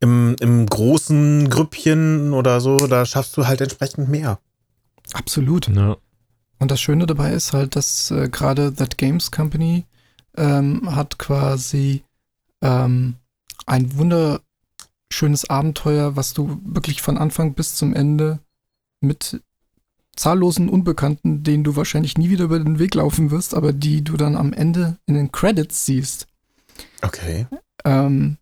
im, 0.00 0.36
im 0.40 0.66
großen 0.66 1.48
Grüppchen 1.48 2.32
oder 2.32 2.60
so, 2.60 2.86
da 2.86 3.06
schaffst 3.06 3.36
du 3.36 3.46
halt 3.46 3.60
entsprechend 3.60 4.08
mehr. 4.08 4.38
Absolut. 5.12 5.68
Ja. 5.68 5.96
Und 6.58 6.70
das 6.70 6.80
Schöne 6.80 7.06
dabei 7.06 7.32
ist 7.32 7.52
halt, 7.52 7.76
dass 7.76 8.10
äh, 8.10 8.28
gerade 8.28 8.74
That 8.74 8.98
Games 8.98 9.30
Company 9.30 9.84
ähm, 10.36 10.94
hat 10.94 11.18
quasi 11.18 12.02
ähm, 12.62 13.16
ein 13.66 13.96
wunderschönes 13.96 15.48
Abenteuer, 15.48 16.16
was 16.16 16.34
du 16.34 16.60
wirklich 16.64 17.02
von 17.02 17.18
Anfang 17.18 17.54
bis 17.54 17.74
zum 17.74 17.94
Ende 17.94 18.40
mit 19.00 19.40
zahllosen 20.16 20.68
Unbekannten, 20.70 21.42
denen 21.42 21.62
du 21.62 21.76
wahrscheinlich 21.76 22.16
nie 22.16 22.30
wieder 22.30 22.44
über 22.44 22.58
den 22.58 22.78
Weg 22.78 22.94
laufen 22.94 23.30
wirst, 23.30 23.54
aber 23.54 23.72
die 23.72 24.02
du 24.02 24.16
dann 24.16 24.34
am 24.34 24.52
Ende 24.52 24.96
in 25.06 25.14
den 25.14 25.30
Credits 25.30 25.84
siehst. 25.84 26.26
Okay. 27.02 27.46
Ähm, 27.84 28.38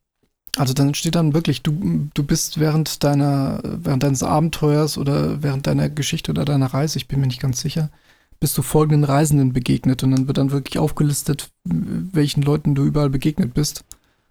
also 0.56 0.72
dann 0.72 0.94
steht 0.94 1.16
dann 1.16 1.34
wirklich, 1.34 1.62
du, 1.62 2.08
du 2.14 2.22
bist 2.22 2.60
während 2.60 3.02
deiner, 3.02 3.60
während 3.64 4.02
deines 4.02 4.22
Abenteuers 4.22 4.98
oder 4.98 5.42
während 5.42 5.66
deiner 5.66 5.88
Geschichte 5.88 6.30
oder 6.30 6.44
deiner 6.44 6.66
Reise, 6.66 6.98
ich 6.98 7.08
bin 7.08 7.20
mir 7.20 7.26
nicht 7.26 7.40
ganz 7.40 7.60
sicher, 7.60 7.90
bist 8.38 8.56
du 8.56 8.62
folgenden 8.62 9.04
Reisenden 9.04 9.52
begegnet 9.52 10.02
und 10.02 10.12
dann 10.12 10.26
wird 10.26 10.38
dann 10.38 10.50
wirklich 10.50 10.78
aufgelistet, 10.78 11.50
welchen 11.64 12.42
Leuten 12.42 12.74
du 12.74 12.84
überall 12.84 13.10
begegnet 13.10 13.54
bist. 13.54 13.84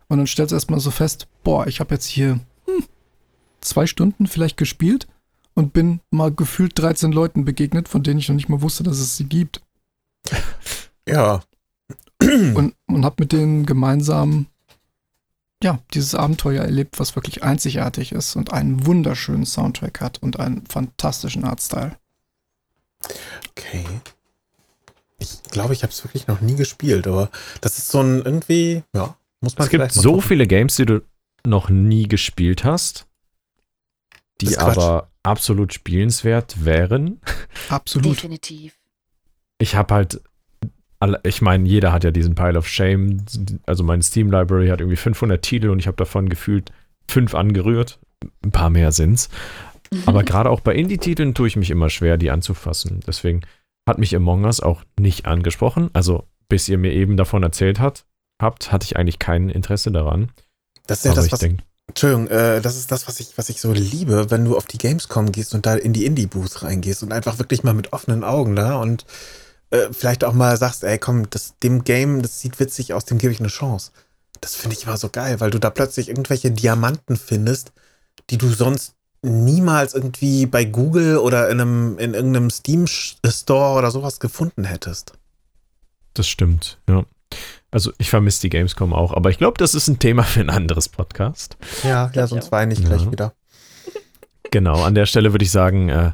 Und 0.08 0.18
dann 0.18 0.28
stellst 0.28 0.52
du 0.52 0.56
erstmal 0.56 0.80
so 0.80 0.92
fest, 0.92 1.28
boah, 1.44 1.68
ich 1.68 1.80
habe 1.80 1.96
jetzt 1.96 2.06
hier 2.06 2.40
hm, 2.66 2.84
zwei 3.62 3.88
Stunden 3.88 4.28
vielleicht 4.28 4.58
gespielt 4.58 5.08
und 5.56 5.74
bin 5.74 6.00
mal 6.10 6.32
gefühlt 6.32 6.78
13 6.78 7.12
Leuten 7.12 7.46
begegnet, 7.46 7.90
von 7.90 8.04
denen 8.04 8.20
ich 8.20 8.30
noch 8.30 8.36
nicht 8.36 8.50
mal 8.50 8.62
wusste, 8.62 8.84
dass 8.84 9.00
es 9.00 9.18
sie 9.18 9.26
gibt. 9.26 9.62
Ja. 11.08 11.44
und, 12.22 12.76
und 12.88 13.06
habe 13.06 13.16
mit 13.20 13.34
denen 13.34 13.66
gemeinsam 13.66 14.48
ja, 15.64 15.80
dieses 15.94 16.14
Abenteuer 16.14 16.64
erlebt, 16.64 17.00
was 17.00 17.16
wirklich 17.16 17.44
einzigartig 17.44 18.12
ist 18.12 18.36
und 18.36 18.54
einen 18.54 18.86
wunderschönen 18.86 19.46
Soundtrack 19.46 20.02
hat 20.02 20.22
und 20.22 20.40
einen 20.40 20.66
fantastischen 20.68 21.44
Artstyle. 21.46 21.98
Okay. 23.52 23.86
Ich 25.20 25.42
glaube, 25.44 25.74
ich 25.74 25.84
habe 25.84 25.92
es 25.92 26.04
wirklich 26.04 26.28
noch 26.28 26.42
nie 26.42 26.56
gespielt, 26.56 27.08
aber 27.08 27.30
das 27.62 27.78
ist 27.78 27.90
so 27.90 28.02
ein 28.02 28.22
irgendwie, 28.22 28.84
ja, 28.94 29.16
muss 29.42 29.58
man 29.58 29.66
Es 29.66 29.72
gibt 29.72 29.92
so 29.92 30.14
gucken. 30.14 30.22
viele 30.28 30.48
Games, 30.48 30.76
die 30.76 30.86
du 30.86 31.02
noch 31.46 31.70
nie 31.70 32.08
gespielt 32.08 32.64
hast, 32.64 33.08
die 34.42 34.58
aber 34.58 35.10
absolut 35.24 35.74
spielenswert 35.74 36.66
wären. 36.66 37.22
Absolut. 37.70 38.18
Definitiv. 38.18 38.74
Ich 39.60 39.76
habe 39.76 39.94
halt, 39.94 40.22
ich 41.24 41.42
meine, 41.42 41.68
jeder 41.68 41.92
hat 41.92 42.04
ja 42.04 42.12
diesen 42.12 42.36
Pile 42.36 42.58
of 42.58 42.68
Shame. 42.68 43.18
Also 43.66 43.84
meine 43.84 44.04
Steam 44.04 44.32
Library 44.32 44.68
hat 44.68 44.80
irgendwie 44.80 44.98
500 44.98 45.42
Titel 45.42 45.70
und 45.70 45.80
ich 45.80 45.88
habe 45.88 45.98
davon 45.98 46.30
gefühlt 46.30 46.72
fünf 47.08 47.36
angerührt. 47.36 48.00
Ein 48.44 48.52
paar 48.52 48.70
mehr 48.70 48.92
sind's. 48.92 49.30
Aber 50.06 50.24
gerade 50.24 50.50
auch 50.50 50.60
bei 50.60 50.74
Indie-Titeln 50.74 51.34
tue 51.34 51.48
ich 51.48 51.56
mich 51.56 51.70
immer 51.70 51.90
schwer, 51.90 52.18
die 52.18 52.32
anzufassen. 52.32 53.02
Deswegen 53.06 53.42
hat 53.88 53.98
mich 53.98 54.16
Among 54.16 54.46
Us 54.46 54.60
auch 54.60 54.84
nicht 55.00 55.26
angesprochen. 55.26 55.90
Also 55.94 56.26
bis 56.50 56.70
ihr 56.70 56.78
mir 56.78 56.94
eben 56.94 57.18
davon 57.18 57.44
erzählt 57.44 57.80
hat, 57.80 58.06
habt, 58.42 58.72
hatte 58.72 58.86
ich 58.86 58.98
eigentlich 58.98 59.20
kein 59.20 59.50
Interesse 59.50 59.92
daran. 59.92 60.32
Das 60.88 61.00
ist 61.00 61.06
ja 61.06 61.12
Aber 61.12 61.18
das, 61.18 61.26
ich 61.28 61.32
was, 61.32 61.40
denke, 61.40 61.64
Entschuldigung, 61.88 62.28
äh, 62.28 62.62
das 62.62 62.78
ist 62.78 62.92
das, 62.92 63.08
was 63.08 63.20
ich, 63.20 63.38
was 63.38 63.50
ich 63.50 63.60
so 63.60 63.74
liebe, 63.74 64.32
wenn 64.32 64.46
du 64.46 64.58
auf 64.58 64.66
die 64.66 64.78
Gamescom 64.78 65.32
gehst 65.32 65.54
und 65.54 65.66
da 65.66 65.76
in 65.76 65.94
die 65.94 66.06
Indie-Booth 66.06 66.64
reingehst 66.64 67.04
und 67.04 67.12
einfach 67.12 67.40
wirklich 67.40 67.64
mal 67.64 67.74
mit 67.74 67.94
offenen 67.94 68.24
Augen 68.24 68.56
da 68.56 68.78
und 68.78 69.06
äh, 69.74 69.92
vielleicht 69.92 70.24
auch 70.24 70.34
mal 70.34 70.56
sagst, 70.58 70.84
ey, 70.84 70.98
komm, 71.00 71.30
das, 71.30 71.56
dem 71.64 71.84
Game, 71.84 72.22
das 72.22 72.40
sieht 72.40 72.60
witzig 72.60 72.94
aus, 72.94 73.06
dem 73.06 73.18
gebe 73.18 73.34
ich 73.34 73.40
eine 73.40 73.50
Chance. 73.50 73.92
Das 74.40 74.56
finde 74.56 74.76
ich 74.78 74.84
immer 74.86 74.98
so 74.98 75.10
geil, 75.10 75.40
weil 75.40 75.52
du 75.52 75.60
da 75.60 75.70
plötzlich 75.70 76.10
irgendwelche 76.10 76.52
Diamanten 76.52 77.18
findest, 77.18 77.72
die 78.30 78.38
du 78.38 78.50
sonst 78.50 78.94
niemals 79.22 79.94
irgendwie 79.94 80.46
bei 80.46 80.66
Google 80.66 81.18
oder 81.18 81.50
in 81.50 81.62
einem, 81.62 81.98
in 81.98 82.14
irgendeinem 82.14 82.50
Steam-Store 82.50 83.78
oder 83.78 83.90
sowas 83.90 84.20
gefunden 84.20 84.66
hättest. 84.66 85.14
das 86.14 86.28
stimmt, 86.28 86.78
ja. 86.90 87.06
Also 87.72 87.92
ich 87.98 88.10
vermisse 88.12 88.42
die 88.42 88.50
Gamescom 88.50 88.94
auch, 88.94 89.14
aber 89.14 89.32
ich 89.32 89.40
glaube, 89.40 89.58
das 89.58 89.74
ist 89.74 89.88
ein 89.88 89.98
Thema 89.98 90.22
für 90.24 90.42
ein 90.42 90.52
anderes 90.52 90.90
Podcast. 90.90 91.58
Ja, 91.84 92.12
ja, 92.14 92.28
sonst 92.28 92.52
weine 92.52 92.74
ich 92.74 92.80
Ja. 92.82 92.90
gleich 92.90 93.10
wieder. 93.12 93.34
Genau, 94.52 94.84
an 94.84 94.94
der 94.94 95.08
Stelle 95.08 95.34
würde 95.34 95.46
ich 95.46 95.52
sagen, 95.52 95.90
äh, 95.90 96.12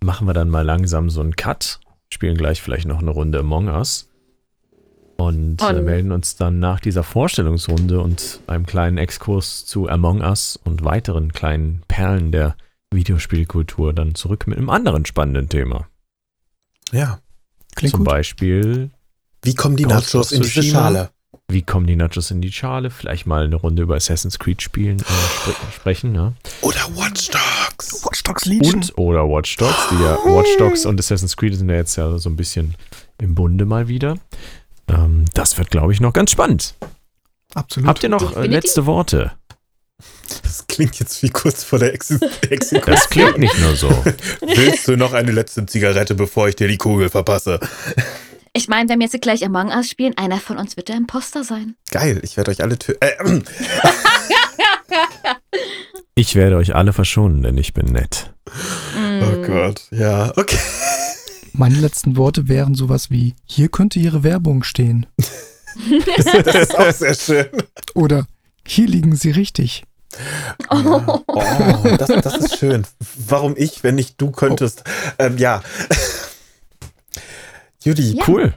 machen 0.00 0.26
wir 0.28 0.34
dann 0.34 0.48
mal 0.50 0.64
langsam 0.64 1.10
so 1.10 1.20
einen 1.20 1.34
Cut. 1.34 1.80
Spielen 2.12 2.36
gleich 2.36 2.60
vielleicht 2.60 2.86
noch 2.86 3.00
eine 3.00 3.10
Runde 3.10 3.38
Among 3.40 3.68
Us. 3.68 4.08
Und, 5.16 5.60
äh, 5.62 5.82
melden 5.82 6.12
uns 6.12 6.36
dann 6.36 6.60
nach 6.60 6.80
dieser 6.80 7.02
Vorstellungsrunde 7.02 8.00
und 8.00 8.40
einem 8.46 8.64
kleinen 8.64 8.96
Exkurs 8.96 9.66
zu 9.66 9.88
Among 9.88 10.22
Us 10.22 10.58
und 10.64 10.82
weiteren 10.82 11.32
kleinen 11.32 11.82
Perlen 11.88 12.32
der 12.32 12.56
Videospielkultur 12.90 13.92
dann 13.92 14.14
zurück 14.14 14.46
mit 14.46 14.56
einem 14.58 14.70
anderen 14.70 15.04
spannenden 15.04 15.48
Thema. 15.48 15.86
Ja. 16.90 17.20
Klingt 17.76 17.92
Zum 17.92 18.00
gut. 18.00 18.08
Beispiel, 18.08 18.90
Wie 19.42 19.54
kommen 19.54 19.76
die 19.76 19.86
Nachos 19.86 20.32
in 20.32 20.42
diese 20.42 20.54
Tsushima? 20.60 20.80
Schale? 20.80 21.10
Wie 21.48 21.62
kommen 21.62 21.86
die 21.86 21.96
Nachos 21.96 22.30
in 22.30 22.40
die 22.40 22.52
Schale? 22.52 22.90
Vielleicht 22.90 23.26
mal 23.26 23.44
eine 23.44 23.56
Runde 23.56 23.82
über 23.82 23.96
Assassin's 23.96 24.38
Creed 24.38 24.62
spielen, 24.62 25.00
äh, 25.00 25.02
spre 25.02 25.54
sprechen, 25.72 26.12
ne? 26.12 26.34
Oder 26.60 26.80
Watch 26.94 27.28
Dogs. 27.30 28.04
Watch 28.04 28.22
Dogs 28.22 28.44
Legion. 28.46 28.74
Und 28.74 28.98
oder 28.98 29.28
Watch 29.28 29.56
Dogs, 29.56 29.88
die 29.90 30.02
ja 30.02 30.16
Watch 30.24 30.56
Dogs 30.58 30.86
und 30.86 30.98
Assassin's 30.98 31.36
Creed 31.36 31.54
sind 31.56 31.68
ja 31.68 31.76
jetzt 31.76 31.96
ja 31.96 32.18
so 32.18 32.28
ein 32.28 32.36
bisschen 32.36 32.74
im 33.18 33.34
Bunde 33.34 33.64
mal 33.64 33.88
wieder. 33.88 34.16
Ähm, 34.88 35.24
das 35.34 35.58
wird, 35.58 35.70
glaube 35.70 35.92
ich, 35.92 36.00
noch 36.00 36.12
ganz 36.12 36.30
spannend. 36.30 36.74
Absolut. 37.54 37.88
Habt 37.88 38.02
ihr 38.02 38.08
noch 38.08 38.36
äh, 38.36 38.46
letzte 38.46 38.86
Worte? 38.86 39.32
Das 40.42 40.66
klingt 40.66 40.98
jetzt 41.00 41.22
wie 41.22 41.30
kurz 41.30 41.64
vor 41.64 41.78
der 41.78 41.92
Exekution. 41.92 42.82
Das 42.86 43.10
klingt 43.10 43.38
nicht 43.38 43.58
nur 43.60 43.76
so. 43.76 43.88
Willst 44.40 44.88
du 44.88 44.96
noch 44.96 45.12
eine 45.12 45.32
letzte 45.32 45.66
Zigarette, 45.66 46.14
bevor 46.14 46.48
ich 46.48 46.56
dir 46.56 46.68
die 46.68 46.78
Kugel 46.78 47.10
verpasse? 47.10 47.60
Ich 48.52 48.68
meine, 48.68 48.88
wenn 48.88 48.98
wir 48.98 49.06
jetzt 49.06 49.20
gleich 49.22 49.44
Among 49.44 49.68
Us 49.68 49.88
spielen, 49.88 50.16
einer 50.16 50.38
von 50.38 50.58
uns 50.58 50.76
wird 50.76 50.88
der 50.88 50.96
Imposter 50.96 51.44
sein. 51.44 51.76
Geil, 51.90 52.20
ich 52.22 52.36
werde 52.36 52.50
euch 52.50 52.62
alle 52.62 52.78
töten. 52.78 52.98
Äh, 53.00 53.42
Ich 56.16 56.34
werde 56.34 56.56
euch 56.56 56.74
alle 56.74 56.92
verschonen, 56.92 57.42
denn 57.42 57.56
ich 57.56 57.72
bin 57.72 57.86
nett. 57.86 58.34
Mm. 58.94 59.22
oh 59.22 59.46
Gott, 59.46 59.86
ja, 59.90 60.30
okay. 60.36 60.58
Meine 61.54 61.76
letzten 61.76 62.16
Worte 62.16 62.46
wären 62.46 62.74
sowas 62.74 63.10
wie, 63.10 63.34
hier 63.46 63.68
könnte 63.68 63.98
Ihre 63.98 64.22
Werbung 64.22 64.62
stehen. 64.62 65.06
Das 66.16 66.54
ist 66.54 66.78
auch 66.78 66.92
sehr 66.92 67.14
schön. 67.14 67.46
Oder 67.94 68.26
hier 68.66 68.86
liegen 68.86 69.16
Sie 69.16 69.30
richtig. 69.30 69.84
Oh. 70.68 71.20
Oh, 71.26 71.96
das, 71.96 72.08
das 72.08 72.36
ist 72.36 72.58
schön. 72.58 72.84
Warum 73.28 73.54
ich, 73.56 73.82
wenn 73.82 73.94
nicht 73.94 74.20
du 74.20 74.30
könntest? 74.30 74.84
Ähm, 75.18 75.38
ja. 75.38 75.62
Judy, 77.84 78.12
Ja. 78.16 78.24
Cool. 78.26 78.54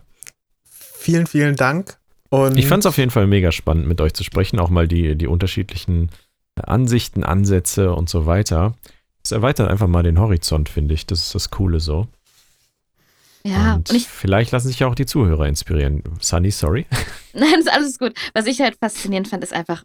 vielen, 0.71 1.27
vielen 1.27 1.55
Dank. 1.55 1.97
Und 2.29 2.57
Ich 2.57 2.67
fand 2.67 2.83
es 2.83 2.87
auf 2.87 2.97
jeden 2.97 3.11
Fall 3.11 3.27
mega 3.27 3.51
spannend, 3.51 3.87
mit 3.87 4.01
euch 4.01 4.13
zu 4.13 4.23
sprechen, 4.23 4.59
auch 4.59 4.69
mal 4.69 4.87
die, 4.87 5.15
die 5.15 5.27
unterschiedlichen 5.27 6.09
Ansichten, 6.55 7.23
Ansätze 7.23 7.93
und 7.93 8.09
so 8.09 8.25
weiter. 8.25 8.75
Es 9.23 9.31
erweitert 9.31 9.69
einfach 9.69 9.87
mal 9.87 10.03
den 10.03 10.19
Horizont, 10.19 10.67
finde 10.69 10.93
ich. 10.93 11.05
Das 11.05 11.19
ist 11.21 11.35
das 11.35 11.49
Coole 11.51 11.79
so. 11.79 12.07
Ja, 13.45 13.75
und 13.75 13.89
und 13.89 13.95
ich, 13.95 14.07
vielleicht 14.07 14.51
lassen 14.51 14.67
sich 14.69 14.79
ja 14.79 14.87
auch 14.87 14.95
die 14.95 15.05
Zuhörer 15.05 15.47
inspirieren. 15.47 16.01
Sunny, 16.19 16.51
sorry. 16.51 16.85
nein, 17.33 17.59
ist 17.59 17.71
alles 17.71 17.99
gut. 17.99 18.13
Was 18.33 18.45
ich 18.45 18.61
halt 18.61 18.77
faszinierend 18.79 19.27
fand, 19.27 19.43
ist 19.43 19.53
einfach, 19.53 19.83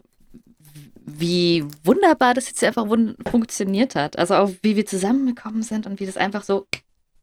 wie 1.05 1.65
wunderbar 1.83 2.33
das 2.33 2.47
jetzt 2.47 2.63
einfach 2.63 2.85
funktioniert 3.29 3.95
hat. 3.95 4.17
Also 4.17 4.35
auch 4.35 4.51
wie 4.61 4.75
wir 4.75 4.85
zusammengekommen 4.85 5.63
sind 5.63 5.87
und 5.87 5.99
wie 5.99 6.05
das 6.05 6.17
einfach 6.17 6.43
so 6.43 6.67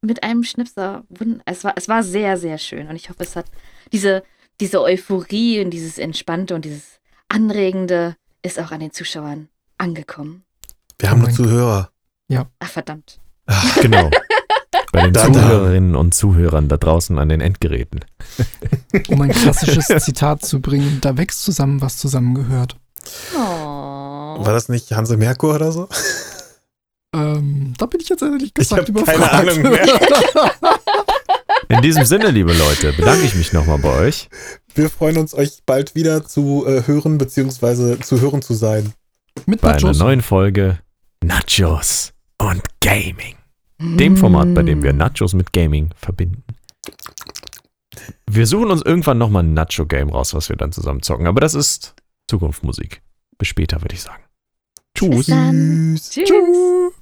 mit 0.07 0.23
einem 0.23 0.45
Schnipser, 0.45 1.05
es 1.45 1.65
war, 1.65 1.75
es 1.77 1.89
war 1.89 2.03
sehr, 2.03 2.39
sehr 2.39 2.59
schön. 2.59 2.89
Und 2.89 2.97
ich 2.97 3.11
hoffe, 3.11 3.23
es 3.23 3.37
hat 3.37 3.47
diese, 3.93 4.23
diese 4.61 4.81
Euphorie 4.81 5.63
und 5.63 5.71
dieses 5.71 5.99
Entspannte 5.99 6.55
und 6.55 6.65
dieses 6.65 7.01
Anregende 7.29 8.17
ist 8.43 8.59
auch 8.59 8.71
an 8.71 8.81
den 8.81 8.93
Zuschauern 8.93 9.49
angekommen. 9.79 10.45
wir 10.99 11.11
haben 11.11 11.21
Oh 11.23 11.27
nur 11.27 11.31
Zuhörer. 11.31 11.91
Ach, 12.59 12.69
verdammt. 12.69 13.19
Genau. 13.81 14.11
Bei 14.93 15.03
den 15.03 15.13
Da, 15.13 15.27
da. 15.27 15.33
Zuhörerinnen 15.33 15.95
und 15.95 16.15
Zuhörern 16.15 16.69
da 16.69 16.77
draußen 16.77 17.19
an 17.19 17.29
den 17.29 17.41
Endgeräten. 17.41 18.05
Um 19.09 19.21
ein 19.21 19.31
klassisches 19.31 19.87
Zitat 20.05 20.45
zu 20.45 20.61
bringen, 20.61 21.01
da 21.03 21.19
wächst 21.19 21.43
zusammen, 21.43 21.83
was 21.83 21.99
zusammengehört. 21.99 22.77
Oh. 23.35 23.39
War 23.39 24.53
das 24.53 24.69
nicht 24.69 24.91
Hanse 24.93 25.17
Merkur 25.17 25.55
oder 25.55 25.71
so? 25.71 25.89
Ähm, 27.17 27.73
da 27.79 27.87
bin 27.87 28.01
ich 28.01 28.09
jetzt 28.09 28.23
ehrlich 28.23 28.49
Ich 28.49 28.55
gesagt 28.55 28.87
keine 28.87 29.01
überfragt. 29.01 29.33
Ahnung 29.33 29.63
mehr. 29.63 29.87
In 31.69 31.83
diesem 31.83 32.05
Sinne, 32.05 32.31
liebe 32.31 32.53
Leute, 32.53 32.93
bedanke 32.93 33.25
ich 33.25 33.35
mich 33.35 33.53
nochmal 33.53 33.79
bei 33.79 33.93
euch. 34.01 34.29
Wir 34.75 34.91
freuen 34.91 35.17
uns, 35.17 35.35
euch 35.35 35.61
bald 35.65 35.95
wieder 35.95 36.25
zu 36.27 36.65
äh, 36.67 36.87
hören, 36.87 37.19
beziehungsweise 37.19 37.99
zu 38.01 38.21
hören 38.21 38.43
zu 38.43 38.55
sein. 38.55 38.93
Mit 39.47 39.61
bei 39.63 39.71
einer 39.71 39.81
Nachos. 39.83 39.99
neuen 39.99 40.21
Folge 40.23 40.79
Nachos 41.25 42.13
und 42.39 42.63
Gaming. 42.81 43.37
Dem 43.79 44.17
Format, 44.17 44.55
bei 44.55 44.63
dem 44.63 44.83
wir 44.83 44.93
Nachos 44.93 45.35
mit 45.35 45.53
Gaming 45.53 45.91
verbinden. 45.97 46.45
Wir 48.29 48.47
suchen 48.47 48.71
uns 48.71 48.83
irgendwann 48.83 49.19
nochmal 49.19 49.43
ein 49.43 49.55
Nacho-Game 49.55 50.11
raus, 50.11 50.35
was 50.35 50.49
wir 50.49 50.57
dann 50.57 50.73
zusammen 50.73 51.03
zocken. 51.03 51.27
Aber 51.27 51.41
das 51.41 51.55
ist 51.55 51.95
Zukunftsmusik. 52.29 53.03
Bis 53.39 53.49
später, 53.49 53.83
würde 53.83 53.95
ich 53.95 54.03
sagen. 54.03 54.23
Tschüss. 54.95 55.27
Tschüss. 55.27 56.11
Tschüss. 56.11 56.93